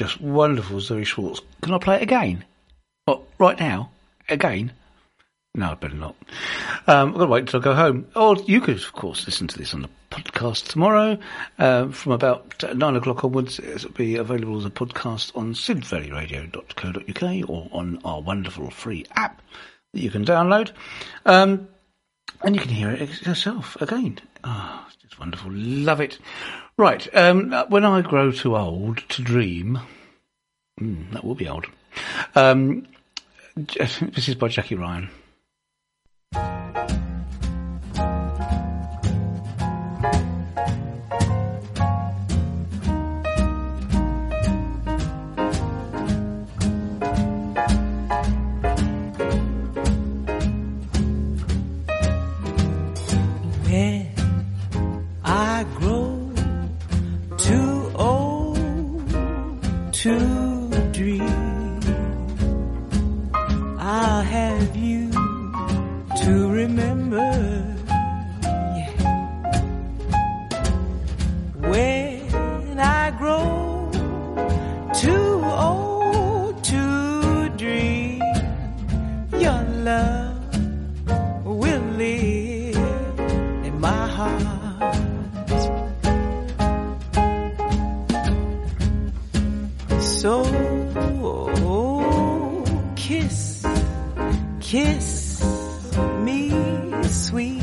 just 0.00 0.18
wonderful, 0.18 0.80
Zoe 0.80 1.04
Schwartz. 1.04 1.42
Can 1.60 1.74
I 1.74 1.78
play 1.78 1.96
it 1.96 2.02
again? 2.02 2.42
What, 3.04 3.20
right 3.38 3.60
now? 3.60 3.90
Again? 4.30 4.72
No, 5.54 5.72
I 5.72 5.74
better 5.74 5.94
not. 5.94 6.16
Um, 6.86 7.10
I've 7.10 7.14
got 7.16 7.24
to 7.26 7.26
wait 7.26 7.40
until 7.40 7.60
I 7.60 7.64
go 7.64 7.74
home. 7.74 8.06
Or 8.16 8.36
you 8.36 8.62
could, 8.62 8.78
of 8.78 8.92
course, 8.94 9.26
listen 9.26 9.46
to 9.48 9.58
this 9.58 9.74
on 9.74 9.82
the 9.82 9.90
podcast 10.10 10.68
tomorrow. 10.68 11.18
Um, 11.58 11.92
from 11.92 12.12
about 12.12 12.64
uh, 12.64 12.72
nine 12.72 12.96
o'clock 12.96 13.22
onwards, 13.24 13.58
it'll 13.58 13.90
be 13.90 14.16
available 14.16 14.56
as 14.56 14.64
a 14.64 14.70
podcast 14.70 15.36
on 15.36 15.52
sidvalleyradio.co.uk 15.52 17.50
or 17.50 17.68
on 17.70 18.00
our 18.02 18.22
wonderful 18.22 18.70
free 18.70 19.04
app 19.16 19.42
that 19.92 20.00
you 20.00 20.10
can 20.10 20.24
download. 20.24 20.72
Um, 21.26 21.68
and 22.40 22.54
you 22.54 22.62
can 22.62 22.70
hear 22.70 22.90
it 22.90 23.26
yourself 23.26 23.76
again. 23.82 24.18
Ah, 24.44 24.86
it's 24.86 24.96
just 24.96 25.20
wonderful. 25.20 25.50
Love 25.52 26.00
it. 26.00 26.18
Right. 26.80 27.14
Um, 27.14 27.52
when 27.68 27.84
I 27.84 28.00
grow 28.00 28.32
too 28.32 28.56
old 28.56 29.06
to 29.10 29.20
dream, 29.20 29.80
mm, 30.80 31.12
that 31.12 31.22
will 31.22 31.34
be 31.34 31.46
old. 31.46 31.66
Um, 32.34 32.86
this 33.54 34.30
is 34.30 34.34
by 34.34 34.48
Jackie 34.48 34.76
Ryan. 34.76 35.10
Sweet 97.10 97.59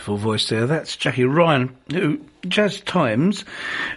beautiful 0.00 0.16
voice 0.16 0.48
there. 0.48 0.66
That's 0.66 0.96
Jackie 0.96 1.24
Ryan, 1.24 1.76
who 1.90 2.24
Jazz 2.48 2.80
Times 2.80 3.44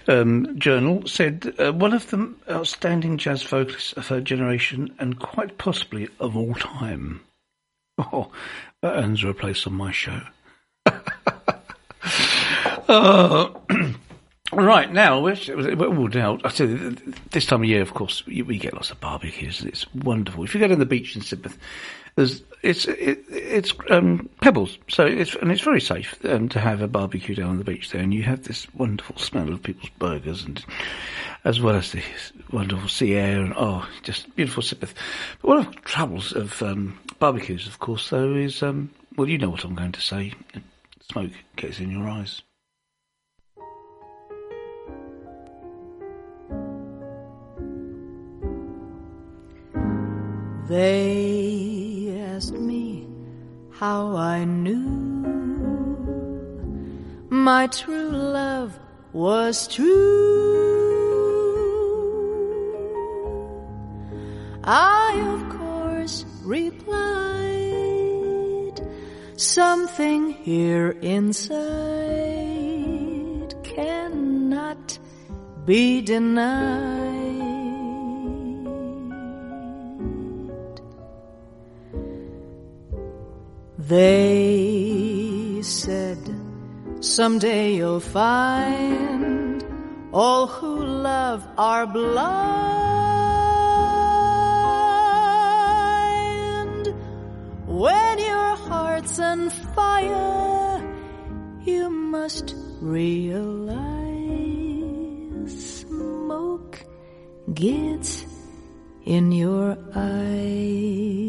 um, 0.10 0.60
journal 0.60 1.08
said 1.08 1.56
uh, 1.58 1.72
one 1.72 1.94
of 1.94 2.10
the 2.10 2.30
outstanding 2.52 3.18
jazz 3.18 3.42
vocalists 3.42 3.94
of 3.94 4.08
her 4.08 4.20
generation 4.20 4.94
and 5.00 5.18
quite 5.18 5.58
possibly 5.58 6.10
of 6.20 6.36
all 6.36 6.56
time. 6.56 7.22
Oh, 7.98 8.34
that 8.82 8.98
earns 8.98 9.22
her 9.22 9.30
a 9.30 9.34
place 9.34 9.66
on 9.66 9.76
my 9.76 9.94
show. 9.94 10.22
Uh, 12.86 13.50
right 14.52 14.92
now, 14.92 15.22
well, 15.22 16.08
now 16.10 16.38
I 16.44 16.50
said 16.50 16.98
this 17.32 17.46
time 17.46 17.64
of 17.64 17.70
year, 17.70 17.82
of 17.82 17.94
course, 17.94 18.26
we 18.26 18.42
we 18.42 18.58
get 18.58 18.74
lots 18.74 18.92
of 18.92 19.00
barbecues. 19.00 19.64
It's 19.64 19.92
wonderful. 19.96 20.44
If 20.44 20.54
you 20.54 20.60
go 20.60 20.68
down 20.68 20.80
the 20.80 20.86
beach 20.86 21.16
in 21.16 21.22
Sidmouth, 21.22 21.58
there's 22.16 22.44
it's 22.62 22.86
it, 22.86 23.26
it's 23.30 23.74
um, 23.90 24.30
pebbles, 24.42 24.78
so 24.88 25.06
it's 25.06 25.36
and 25.36 25.52
it's 25.52 25.62
very 25.62 25.82
safe 25.82 26.18
um, 26.26 26.48
to 26.50 26.60
have 26.60 26.82
a 26.82 26.88
barbecue 26.88 27.36
down 27.36 27.50
on 27.50 27.58
the 27.58 27.64
beach 27.64 27.92
there, 27.92 28.02
and 28.02 28.14
you 28.14 28.24
have 28.24 28.44
this 28.44 28.68
wonderful 28.74 29.18
smell 29.18 29.52
of 29.52 29.62
people's 29.62 29.90
burgers 30.00 30.46
and 30.46 30.64
as 31.44 31.60
well 31.60 31.76
as 31.76 31.92
the 31.92 32.02
wonderful 32.52 32.88
sea 32.88 33.16
air 33.16 33.42
and 33.42 33.54
oh, 33.58 33.88
just 34.04 34.34
beautiful 34.36 34.64
Sidmouth. 34.64 34.94
But 35.42 35.48
one 35.48 35.58
of 35.60 35.66
the 35.66 35.82
troubles 35.82 36.32
of 36.32 36.62
um, 36.64 36.98
barbecues, 37.20 37.68
of 37.68 37.80
course, 37.80 38.10
though, 38.10 38.34
is 38.36 38.64
um, 38.64 38.92
well, 39.18 39.28
you 39.28 39.38
know 39.38 39.50
what 39.50 39.66
I'm 39.66 39.76
going 39.76 39.92
to 39.92 40.02
say. 40.02 40.34
Smoke 41.12 41.32
gets 41.58 41.80
in 41.80 41.92
your 41.92 42.08
eyes. 42.08 42.42
They 50.70 51.93
asked 52.36 52.54
me 52.54 53.08
how 53.70 54.16
I 54.16 54.44
knew 54.44 54.80
my 57.30 57.68
true 57.68 58.10
love 58.10 58.80
was 59.12 59.68
true. 59.68 60.24
I, 64.64 65.14
of 65.36 65.42
course, 65.60 66.26
replied, 66.44 67.22
something 69.36 70.32
here 70.32 70.98
inside 71.02 71.54
cannot 73.64 74.98
be 75.66 76.02
denied. 76.02 77.03
They 83.94 85.62
said, 85.62 86.18
someday 87.00 87.76
you'll 87.76 88.00
find 88.00 89.64
all 90.12 90.48
who 90.48 90.84
love 90.84 91.48
are 91.60 91.86
blind. 91.86 92.16
When 97.68 98.18
your 98.18 98.56
heart's 98.56 99.20
on 99.20 99.52
fire, 99.52 100.82
you 101.62 101.92
must 101.92 102.56
realize 102.82 103.44
smoke 105.82 106.84
gets 107.54 108.26
in 109.06 109.32
your 109.32 109.78
eyes. 109.94 111.23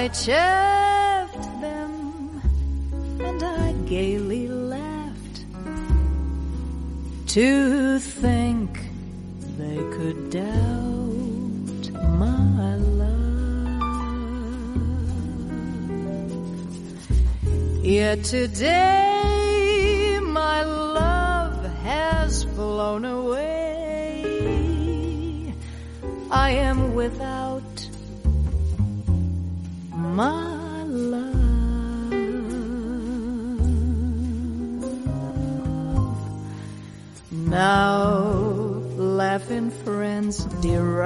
I 0.00 0.08
chaffed 0.08 1.44
them 1.60 2.40
and 3.20 3.42
I 3.42 3.72
gaily 3.86 4.48
laughed 4.48 5.44
to 7.34 7.98
think 7.98 8.80
they 9.58 9.76
could 9.94 10.30
doubt 10.30 11.90
my 12.18 12.76
love. 12.76 13.84
Yet 17.84 18.24
today 18.24 20.18
my 20.22 20.62
love 20.62 21.62
has 21.82 22.44
flown 22.44 23.04
away. 23.04 24.24
I 26.30 26.52
am 26.52 26.94
without 26.94 27.49
Now 37.50 38.22
laughing 38.96 39.70
friends 39.72 40.44
deride 40.62 41.00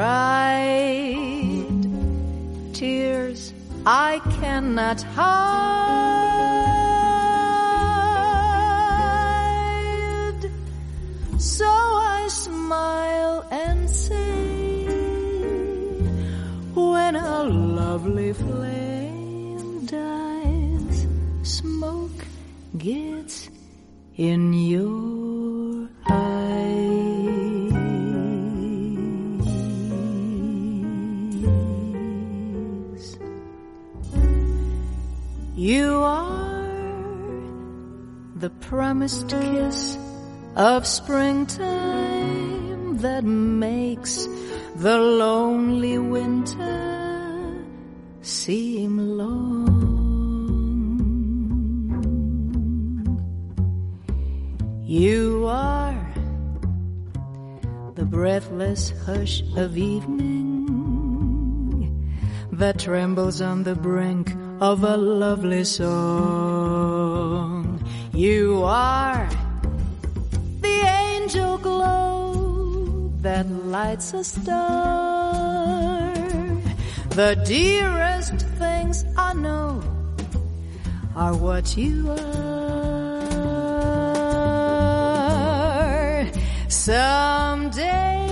tears 2.74 3.54
I 3.86 4.20
cannot 4.40 5.00
hide. 5.02 5.70
So 11.38 11.64
I 11.64 12.28
smile 12.28 13.46
and 13.50 13.88
say, 13.88 14.84
when 16.74 17.16
a 17.16 17.44
lovely 17.44 18.34
flame 18.34 19.86
dies, 19.86 21.06
smoke 21.42 22.26
gets 22.76 23.48
in 24.16 24.52
your 24.52 24.93
promised 39.04 39.28
kiss 39.28 39.98
of 40.56 40.86
springtime 40.86 42.96
that 42.96 43.22
makes 43.22 44.26
the 44.76 44.96
lonely 44.96 45.98
winter 45.98 47.62
seem 48.22 49.18
long. 49.18 49.68
You 54.86 55.44
are 55.48 56.14
the 57.96 58.06
breathless 58.06 58.94
hush 59.04 59.42
of 59.54 59.76
evening 59.76 60.40
that 62.52 62.78
trembles 62.78 63.42
on 63.42 63.64
the 63.64 63.74
brink 63.74 64.34
of 64.62 64.82
a 64.82 64.96
lovely 64.96 65.64
song. 65.64 67.53
You 68.14 68.62
are 68.62 69.28
the 70.60 70.80
angel 71.08 71.58
glow 71.58 73.10
that 73.22 73.50
lights 73.50 74.14
a 74.14 74.22
star. 74.22 76.14
The 77.10 77.42
dearest 77.44 78.36
things 78.60 79.04
I 79.16 79.34
know 79.34 79.82
are 81.16 81.34
what 81.34 81.76
you 81.76 82.08
are. 82.10 82.14
Someday 86.68 88.30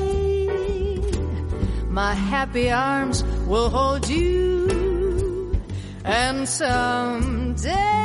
my 1.89 2.15
happy 2.15 2.71
arms 2.71 3.25
will 3.49 3.69
hold 3.69 4.09
you 4.09 5.59
and 6.05 6.49
someday 6.49 8.02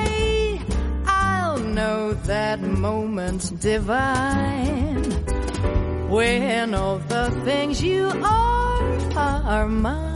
know 1.77 2.13
that 2.25 2.59
moment 2.59 3.53
divine. 3.61 5.03
When 6.09 6.73
all 6.73 6.97
the 6.97 7.29
things 7.45 7.83
you 7.83 8.07
are 8.23 8.83
are 9.15 9.67
mine, 9.67 10.06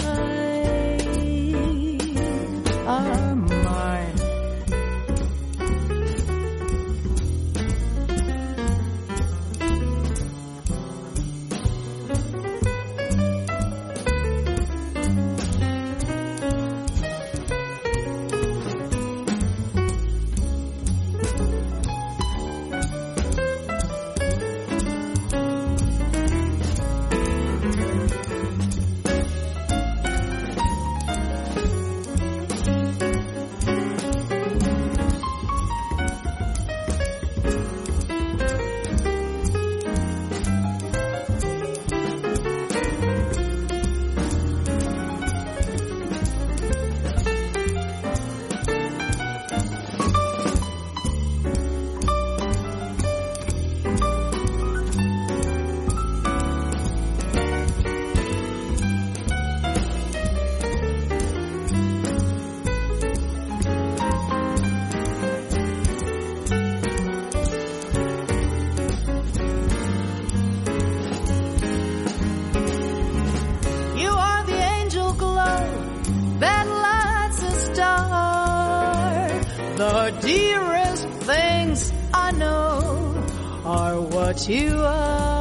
you 84.51 84.83
are. 84.83 85.31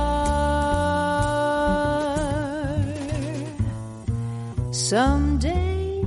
Someday, 4.72 6.02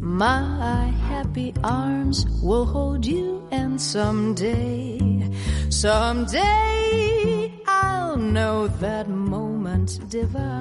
my 0.00 0.86
happy 1.10 1.54
arms 1.62 2.26
will 2.42 2.66
hold 2.66 3.06
you, 3.06 3.46
and 3.52 3.80
someday, 3.80 4.98
someday, 5.70 7.52
I'll 7.66 8.16
know 8.16 8.66
that 8.66 9.08
moment 9.08 10.00
divine 10.08 10.53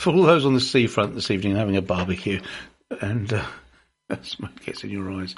For 0.00 0.14
all 0.14 0.22
those 0.22 0.46
on 0.46 0.54
the 0.54 0.60
seafront 0.60 1.14
this 1.14 1.30
evening 1.30 1.56
having 1.56 1.76
a 1.76 1.82
barbecue 1.82 2.40
and 3.02 3.30
uh, 3.30 3.44
smoke 4.22 4.58
gets 4.64 4.82
in 4.82 4.88
your 4.88 5.12
eyes. 5.12 5.34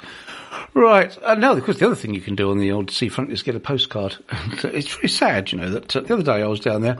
Right. 0.73 1.17
Uh, 1.21 1.35
now, 1.35 1.51
of 1.51 1.61
course, 1.65 1.79
the 1.79 1.85
other 1.85 1.95
thing 1.95 2.13
you 2.13 2.21
can 2.21 2.35
do 2.35 2.49
on 2.49 2.59
the 2.59 2.71
old 2.71 2.89
seafront 2.89 3.33
is 3.33 3.43
get 3.43 3.57
a 3.57 3.59
postcard. 3.59 4.15
And, 4.29 4.63
uh, 4.63 4.69
it's 4.69 4.95
really 4.95 5.09
sad, 5.09 5.51
you 5.51 5.57
know, 5.57 5.69
that 5.69 5.93
uh, 5.93 5.99
the 5.99 6.13
other 6.13 6.23
day 6.23 6.41
I 6.41 6.47
was 6.47 6.61
down 6.61 6.81
there 6.81 6.97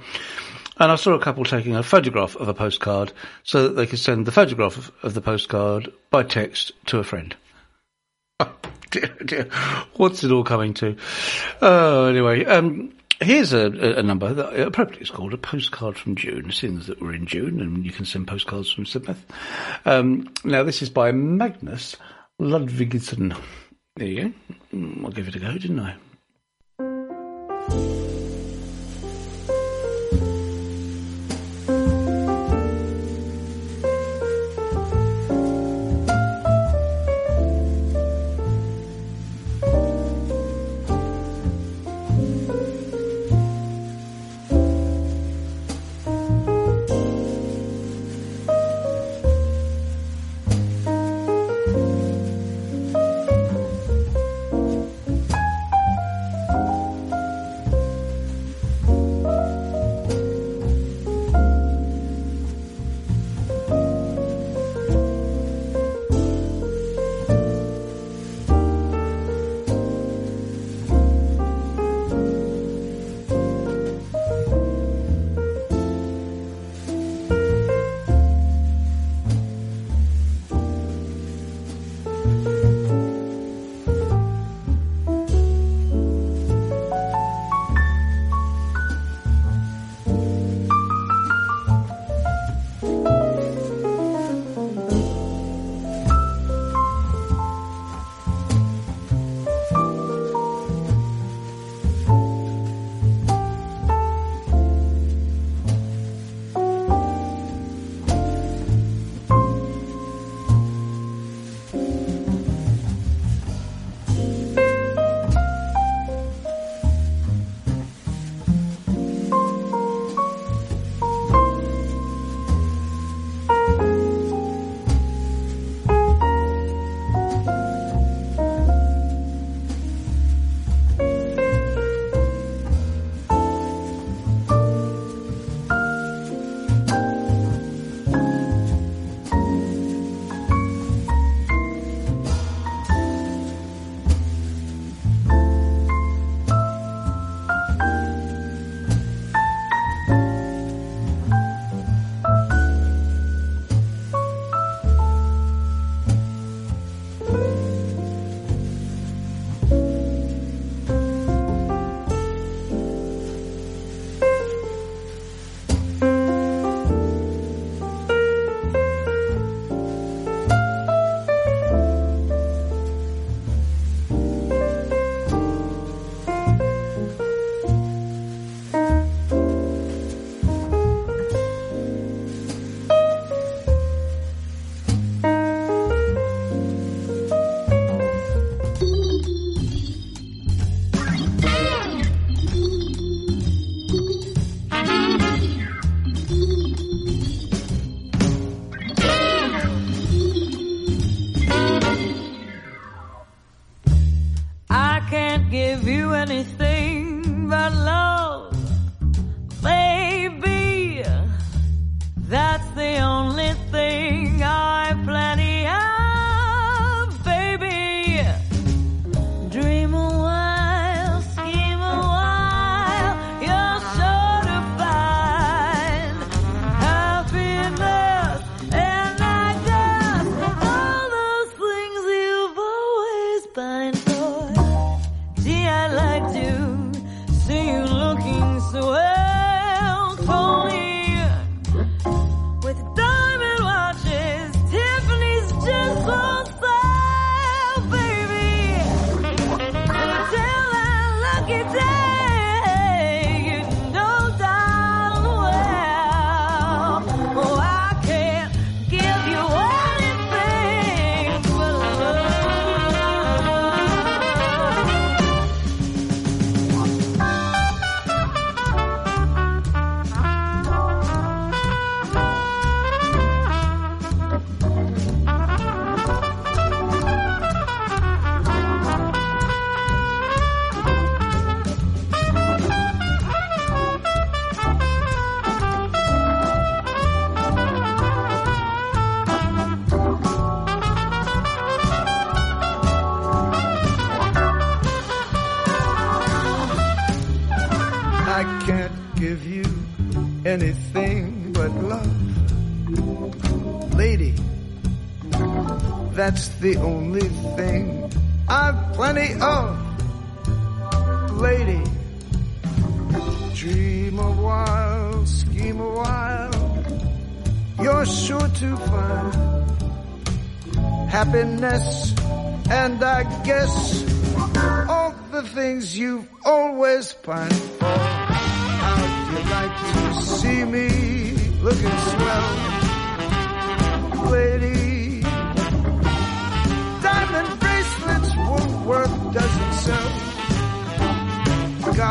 and 0.78 0.92
I 0.92 0.96
saw 0.98 1.14
a 1.14 1.20
couple 1.20 1.46
taking 1.46 1.74
a 1.74 1.84
photograph 1.84 2.36
of 2.36 2.50
a 2.50 2.54
postcard 2.54 3.14
so 3.44 3.64
that 3.64 3.76
they 3.76 3.88
could 3.88 4.00
send 4.00 4.26
the 4.26 4.34
photograph 4.34 4.76
of, 4.76 4.92
of 5.02 5.14
the 5.14 5.22
postcard 5.22 5.90
by 6.12 6.24
text 6.24 6.74
to 6.88 7.00
a 7.00 7.04
friend. 7.06 7.34
Oh, 8.42 8.52
dear, 8.92 9.16
dear. 9.24 9.44
What's 9.96 10.24
it 10.24 10.32
all 10.32 10.44
coming 10.44 10.74
to? 10.76 10.98
Oh, 11.62 12.08
anyway, 12.08 12.44
um, 12.44 12.92
here's 13.24 13.54
a, 13.54 13.68
a, 13.98 14.04
number 14.04 14.34
that 14.34 14.60
appropriately 14.60 15.04
is 15.04 15.12
called 15.12 15.34
a 15.34 15.38
postcard 15.38 15.98
from 15.98 16.16
June, 16.16 16.52
seeing 16.52 16.80
that 16.80 17.02
we're 17.02 17.14
in 17.14 17.26
June 17.26 17.60
and 17.60 17.86
you 17.86 17.92
can 17.92 18.06
send 18.06 18.28
postcards 18.28 18.72
from 18.72 18.86
Sidmouth. 18.86 19.22
Um, 19.86 20.32
now, 20.44 20.64
this 20.64 20.82
is 20.82 20.90
by 20.90 21.12
Magnus 21.12 21.96
Ludvigsen. 22.40 23.38
There 23.96 24.08
you 24.08 24.24
go. 24.24 24.34
Mm, 24.74 25.06
I'll 25.06 25.12
give 25.12 25.28
it 25.28 25.36
a 25.36 25.40
go, 25.40 25.54
didn't 25.54 25.80
I? 25.80 25.96
I 26.80 28.03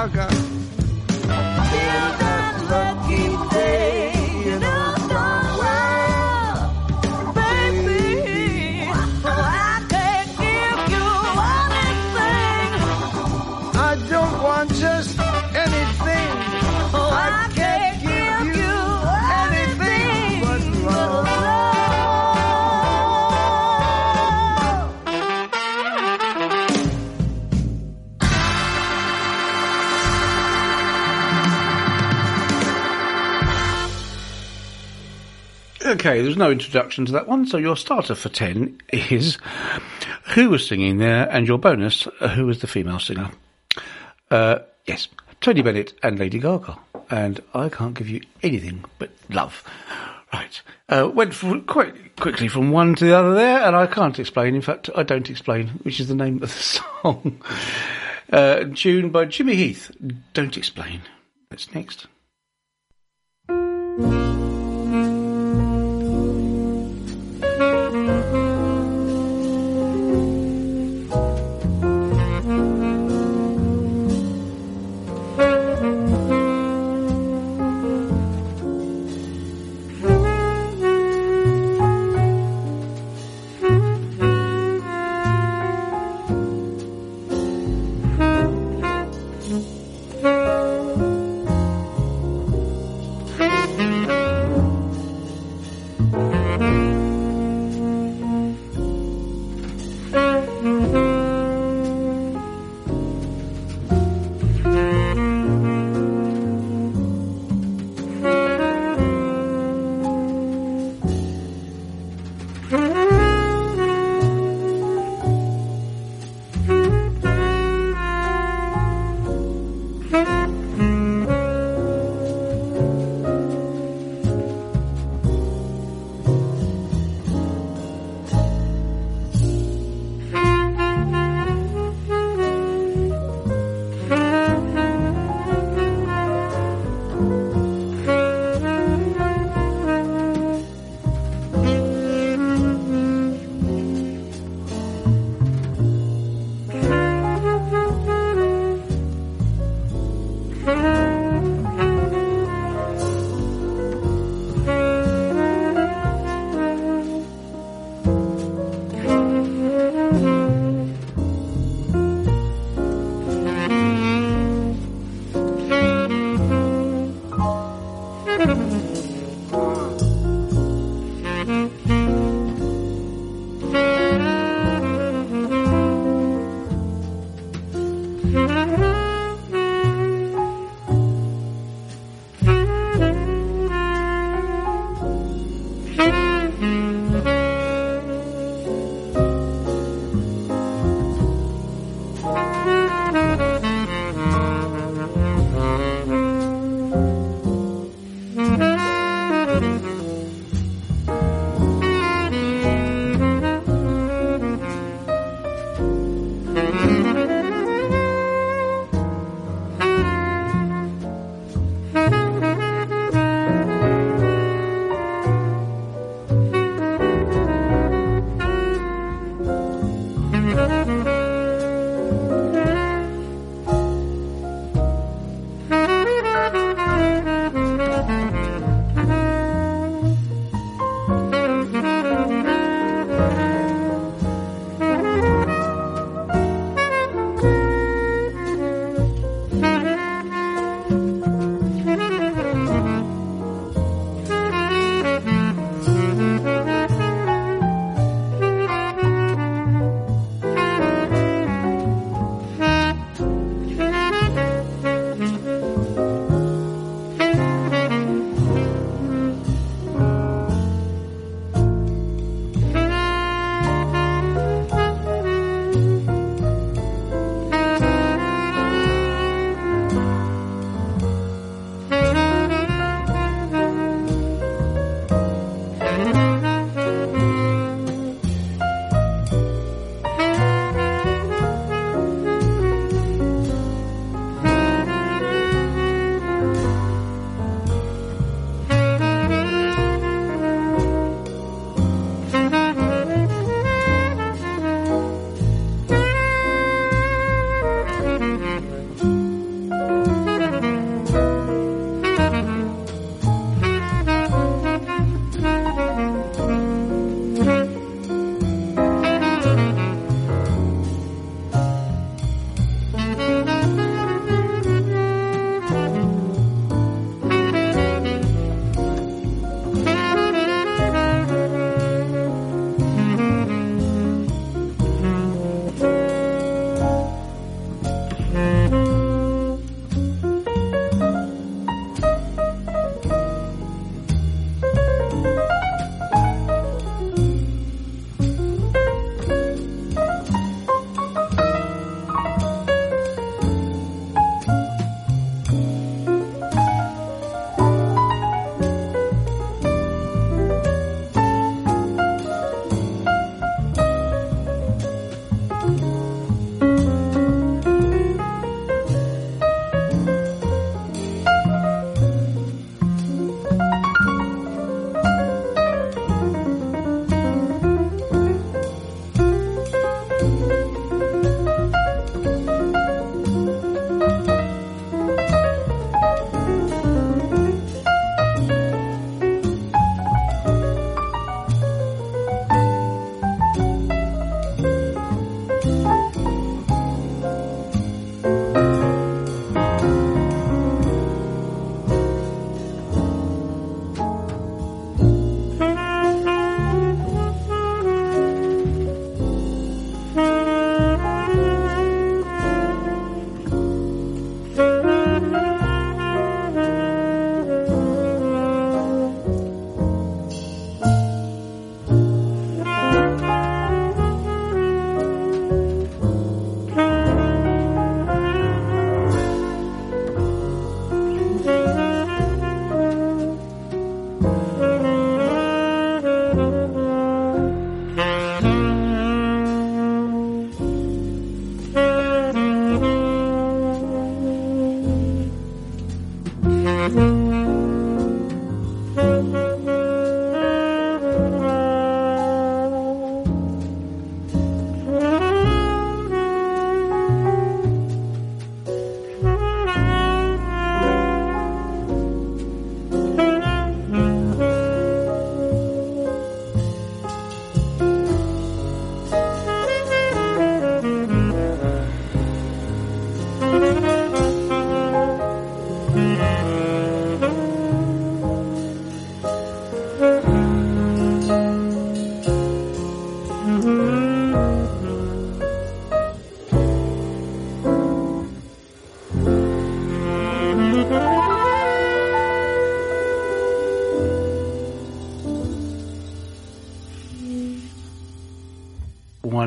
Gaga. 0.08 0.51
Okay, 36.02 36.20
there's 36.20 36.36
no 36.36 36.50
introduction 36.50 37.06
to 37.06 37.12
that 37.12 37.28
one, 37.28 37.46
so 37.46 37.58
your 37.58 37.76
starter 37.76 38.16
for 38.16 38.28
10 38.28 38.76
is 38.92 39.38
who 40.34 40.50
was 40.50 40.66
singing 40.66 40.98
there, 40.98 41.30
and 41.30 41.46
your 41.46 41.58
bonus, 41.58 42.08
uh, 42.18 42.26
who 42.26 42.44
was 42.44 42.58
the 42.58 42.66
female 42.66 42.98
singer. 42.98 43.30
Uh, 44.28 44.58
yes, 44.84 45.06
Tony 45.40 45.62
Bennett 45.62 45.94
and 46.02 46.18
Lady 46.18 46.40
Gaga. 46.40 46.76
And 47.08 47.40
I 47.54 47.68
can't 47.68 47.94
give 47.94 48.08
you 48.08 48.20
anything 48.42 48.84
but 48.98 49.10
love. 49.30 49.62
Right. 50.32 50.60
Uh, 50.88 51.08
went 51.14 51.36
quite 51.68 52.16
quickly 52.16 52.48
from 52.48 52.72
one 52.72 52.96
to 52.96 53.04
the 53.04 53.16
other 53.16 53.36
there, 53.36 53.60
and 53.60 53.76
I 53.76 53.86
can't 53.86 54.18
explain. 54.18 54.56
In 54.56 54.60
fact, 54.60 54.90
I 54.96 55.04
don't 55.04 55.30
explain, 55.30 55.68
which 55.84 56.00
is 56.00 56.08
the 56.08 56.16
name 56.16 56.34
of 56.34 56.40
the 56.40 56.48
song. 56.48 57.40
Uh, 58.32 58.64
tune 58.74 59.10
by 59.10 59.26
Jimmy 59.26 59.54
Heath. 59.54 59.92
Don't 60.34 60.56
explain. 60.56 61.02
That's 61.48 61.72
next. 61.72 62.08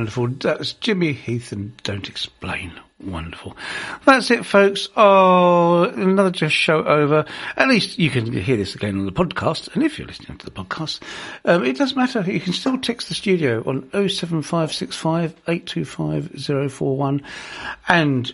Wonderful. 0.05 0.27
That's 0.27 0.73
Jimmy 0.73 1.13
Heath 1.13 1.51
and 1.51 1.75
Don't 1.81 2.07
Explain. 2.07 2.79
Wonderful. 3.03 3.57
That's 4.05 4.29
it, 4.29 4.45
folks. 4.45 4.87
Oh, 4.95 5.85
another 5.85 6.29
just 6.29 6.53
show 6.53 6.83
over. 6.83 7.25
At 7.57 7.69
least 7.69 7.97
you 7.97 8.11
can 8.11 8.31
hear 8.31 8.55
this 8.55 8.75
again 8.75 8.99
on 8.99 9.07
the 9.07 9.11
podcast. 9.11 9.73
And 9.73 9.81
if 9.81 9.97
you're 9.97 10.07
listening 10.07 10.37
to 10.37 10.45
the 10.45 10.51
podcast, 10.51 10.99
um, 11.43 11.65
it 11.65 11.75
doesn't 11.75 11.97
matter. 11.97 12.21
You 12.21 12.39
can 12.39 12.53
still 12.53 12.77
text 12.77 13.09
the 13.09 13.15
studio 13.15 13.63
on 13.65 13.89
07565 13.93 15.31
825 15.47 16.71
041 16.71 17.23
and 17.87 18.31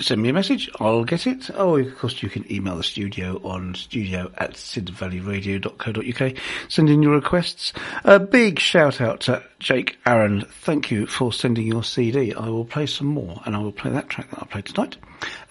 send 0.00 0.22
me 0.22 0.30
a 0.30 0.32
message. 0.32 0.70
I'll 0.80 1.04
get 1.04 1.26
it. 1.26 1.50
Oh, 1.54 1.76
of 1.76 1.98
course, 1.98 2.22
you 2.22 2.28
can 2.28 2.50
email 2.50 2.76
the 2.76 2.82
studio 2.82 3.40
on 3.44 3.74
studio 3.74 4.30
at 4.38 4.54
sidvalleyradio.co.uk. 4.54 6.36
Send 6.68 6.90
in 6.90 7.02
your 7.02 7.12
requests. 7.12 7.72
A 8.04 8.18
big 8.18 8.58
shout 8.58 9.00
out 9.00 9.20
to 9.22 9.42
Jake 9.58 9.98
Aaron. 10.06 10.42
Thank 10.42 10.90
you 10.90 11.06
for 11.06 11.32
sending 11.32 11.66
your 11.66 11.84
CD. 11.84 12.34
I 12.34 12.48
will 12.48 12.64
play 12.64 12.86
some 12.86 13.08
more 13.08 13.40
and 13.44 13.54
I 13.54 13.58
will 13.58 13.72
play 13.72 13.90
that 13.90 14.08
track 14.08 14.30
that 14.30 14.42
I 14.42 14.46
played 14.46 14.66
tonight 14.66 14.96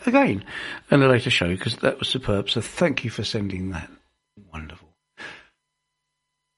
again 0.06 0.44
in 0.92 1.04
a 1.04 1.08
later 1.08 1.30
show 1.30 1.48
because 1.48 1.78
that 1.78 2.00
was 2.00 2.08
superb. 2.08 2.50
So 2.50 2.62
thank 2.62 3.04
you 3.04 3.10
for 3.10 3.24
sending 3.24 3.70
that. 3.72 3.90
Wonderful. 4.52 4.89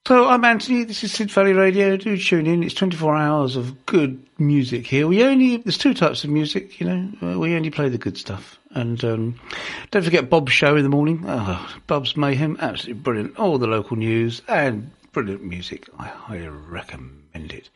So 0.08 0.26
I'm 0.28 0.44
Anthony. 0.44 0.82
This 0.82 1.04
is 1.04 1.12
Sid 1.12 1.30
Valley 1.30 1.52
Radio. 1.52 1.96
Do 1.96 2.16
tune 2.18 2.48
in. 2.48 2.64
It's 2.64 2.74
24 2.74 3.14
hours 3.14 3.54
of 3.54 3.86
good 3.86 4.20
music 4.36 4.84
here. 4.84 5.06
We 5.06 5.22
only 5.22 5.58
there's 5.58 5.78
two 5.78 5.94
types 5.94 6.24
of 6.24 6.30
music. 6.30 6.80
You 6.80 6.86
know, 6.88 7.12
Uh, 7.34 7.38
we 7.38 7.54
only 7.54 7.70
play 7.70 7.88
the 7.88 7.98
good 7.98 8.18
stuff. 8.18 8.58
And 8.72 9.02
um, 9.04 9.40
don't 9.92 10.02
forget 10.02 10.28
Bob's 10.28 10.52
show 10.52 10.74
in 10.76 10.82
the 10.82 10.88
morning. 10.88 11.22
Oh, 11.24 11.72
Bob's 11.86 12.16
Mayhem, 12.16 12.56
absolutely 12.60 13.00
brilliant. 13.00 13.38
All 13.38 13.58
the 13.58 13.68
local 13.68 13.96
news 13.96 14.42
and 14.48 14.90
brilliant 15.12 15.44
music. 15.44 15.88
I 16.00 16.06
highly 16.08 16.48
recommend 16.48 17.52
it. 17.52 17.68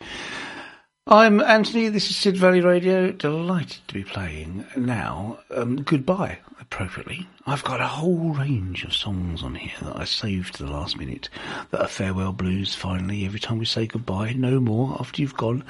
I'm 1.09 1.41
Anthony. 1.41 1.89
This 1.89 2.11
is 2.11 2.17
Sid 2.17 2.37
Valley 2.37 2.61
Radio. 2.61 3.13
Delighted 3.13 3.79
to 3.87 3.95
be 3.95 4.03
playing 4.03 4.67
now. 4.77 5.39
Um, 5.55 5.77
goodbye, 5.77 6.39
appropriately. 6.61 7.29
I've 7.47 7.63
got 7.63 7.81
a 7.81 7.87
whole 7.87 8.31
range 8.31 8.83
of 8.83 8.93
songs 8.93 9.45
on 9.45 9.55
here 9.55 9.77
that 9.83 9.97
I 9.97 10.03
saved 10.03 10.57
to 10.57 10.65
the 10.65 10.73
last 10.73 10.99
minute. 10.99 11.29
That 11.71 11.81
are 11.81 11.87
farewell 11.87 12.33
blues. 12.33 12.75
Finally, 12.75 13.25
every 13.25 13.39
time 13.39 13.59
we 13.59 13.67
say 13.67 13.87
goodbye, 13.87 14.33
no 14.33 14.59
more 14.59 14.97
after 14.99 15.23
you've 15.23 15.37
gone. 15.37 15.63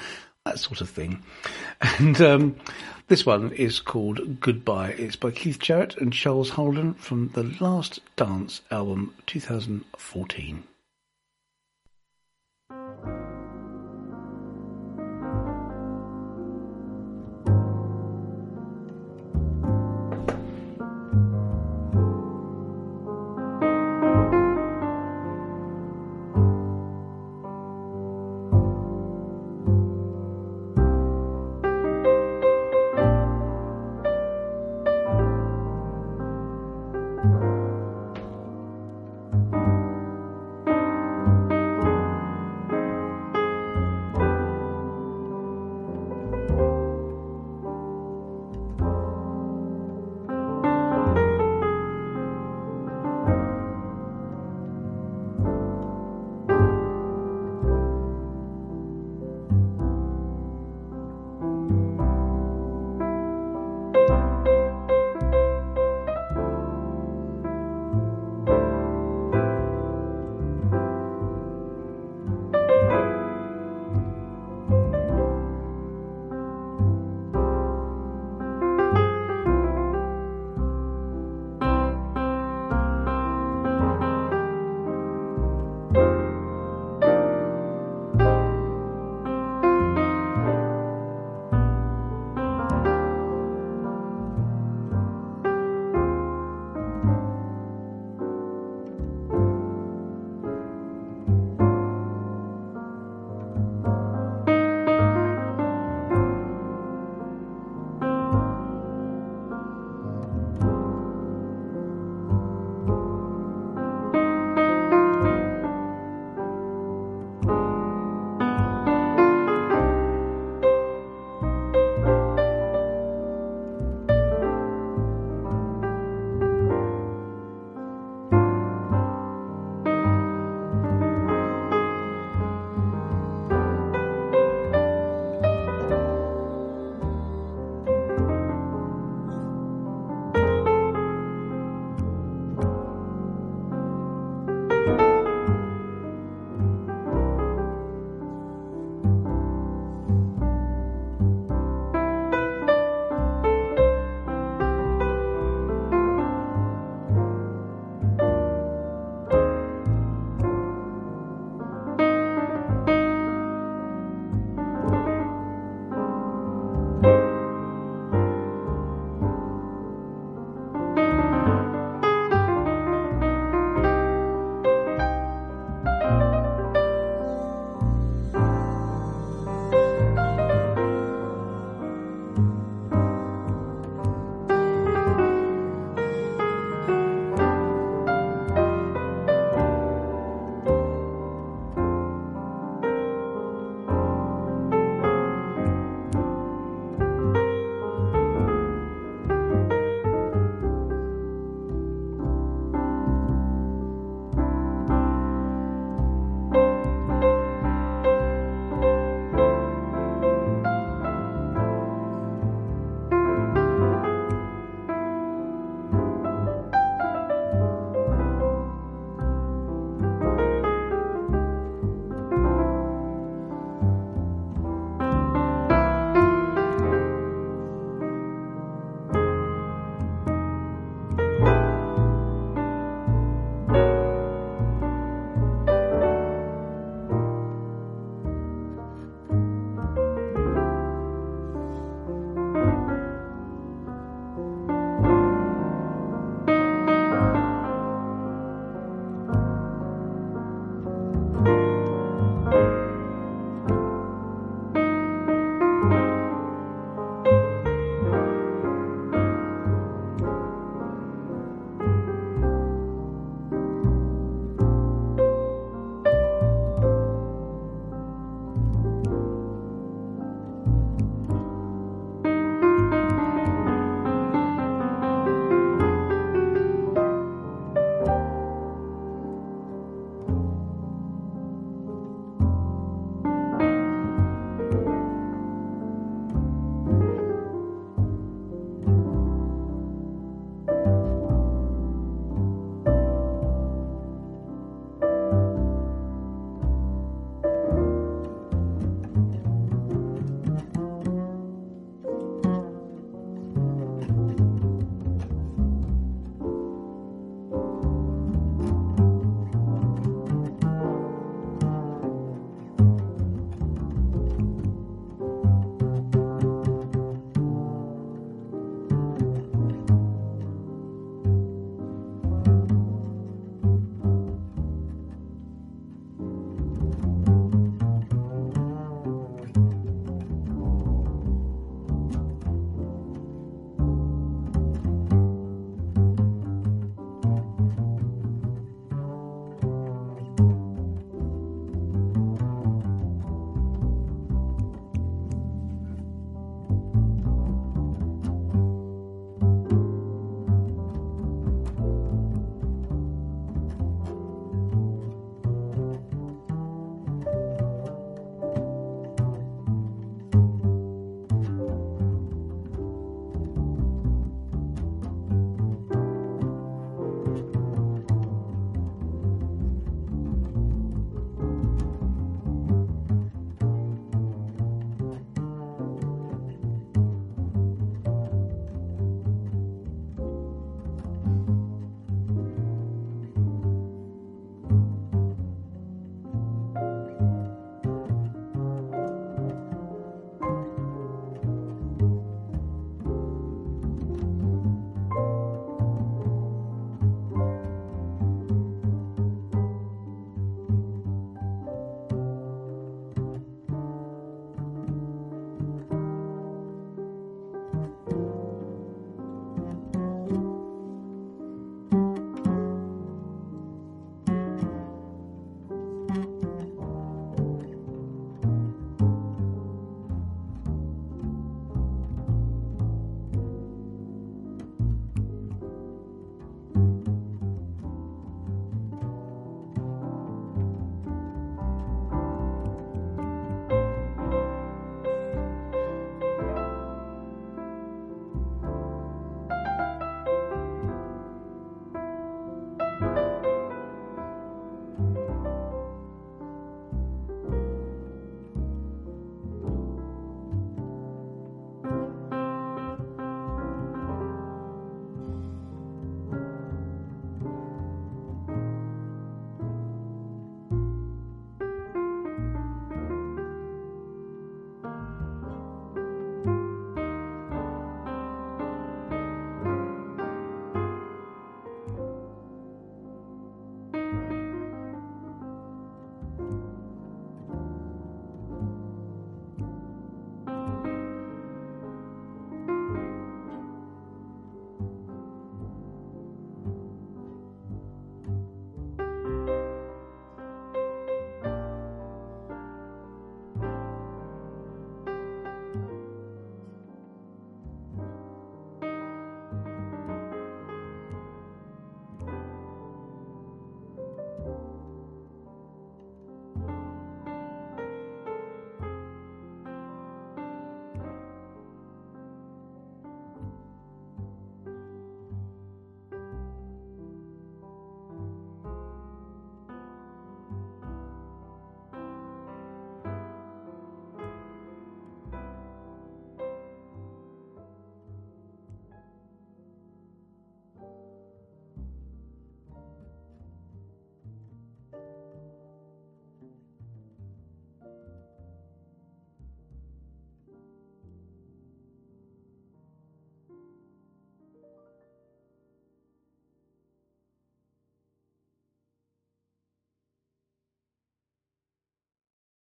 That 0.46 0.58
sort 0.58 0.80
of 0.80 0.88
thing. 0.88 1.22
And 1.98 2.18
um, 2.22 2.56
this 3.08 3.26
one 3.26 3.52
is 3.52 3.78
called 3.78 4.40
Goodbye. 4.40 4.94
It's 4.96 5.16
by 5.16 5.32
Keith 5.32 5.58
Jarrett 5.58 5.98
and 5.98 6.14
Charles 6.14 6.48
Haden 6.48 6.94
from 6.94 7.28
the 7.34 7.42
Last 7.60 8.00
Dance 8.16 8.62
album 8.70 9.12
2014. 9.26 10.64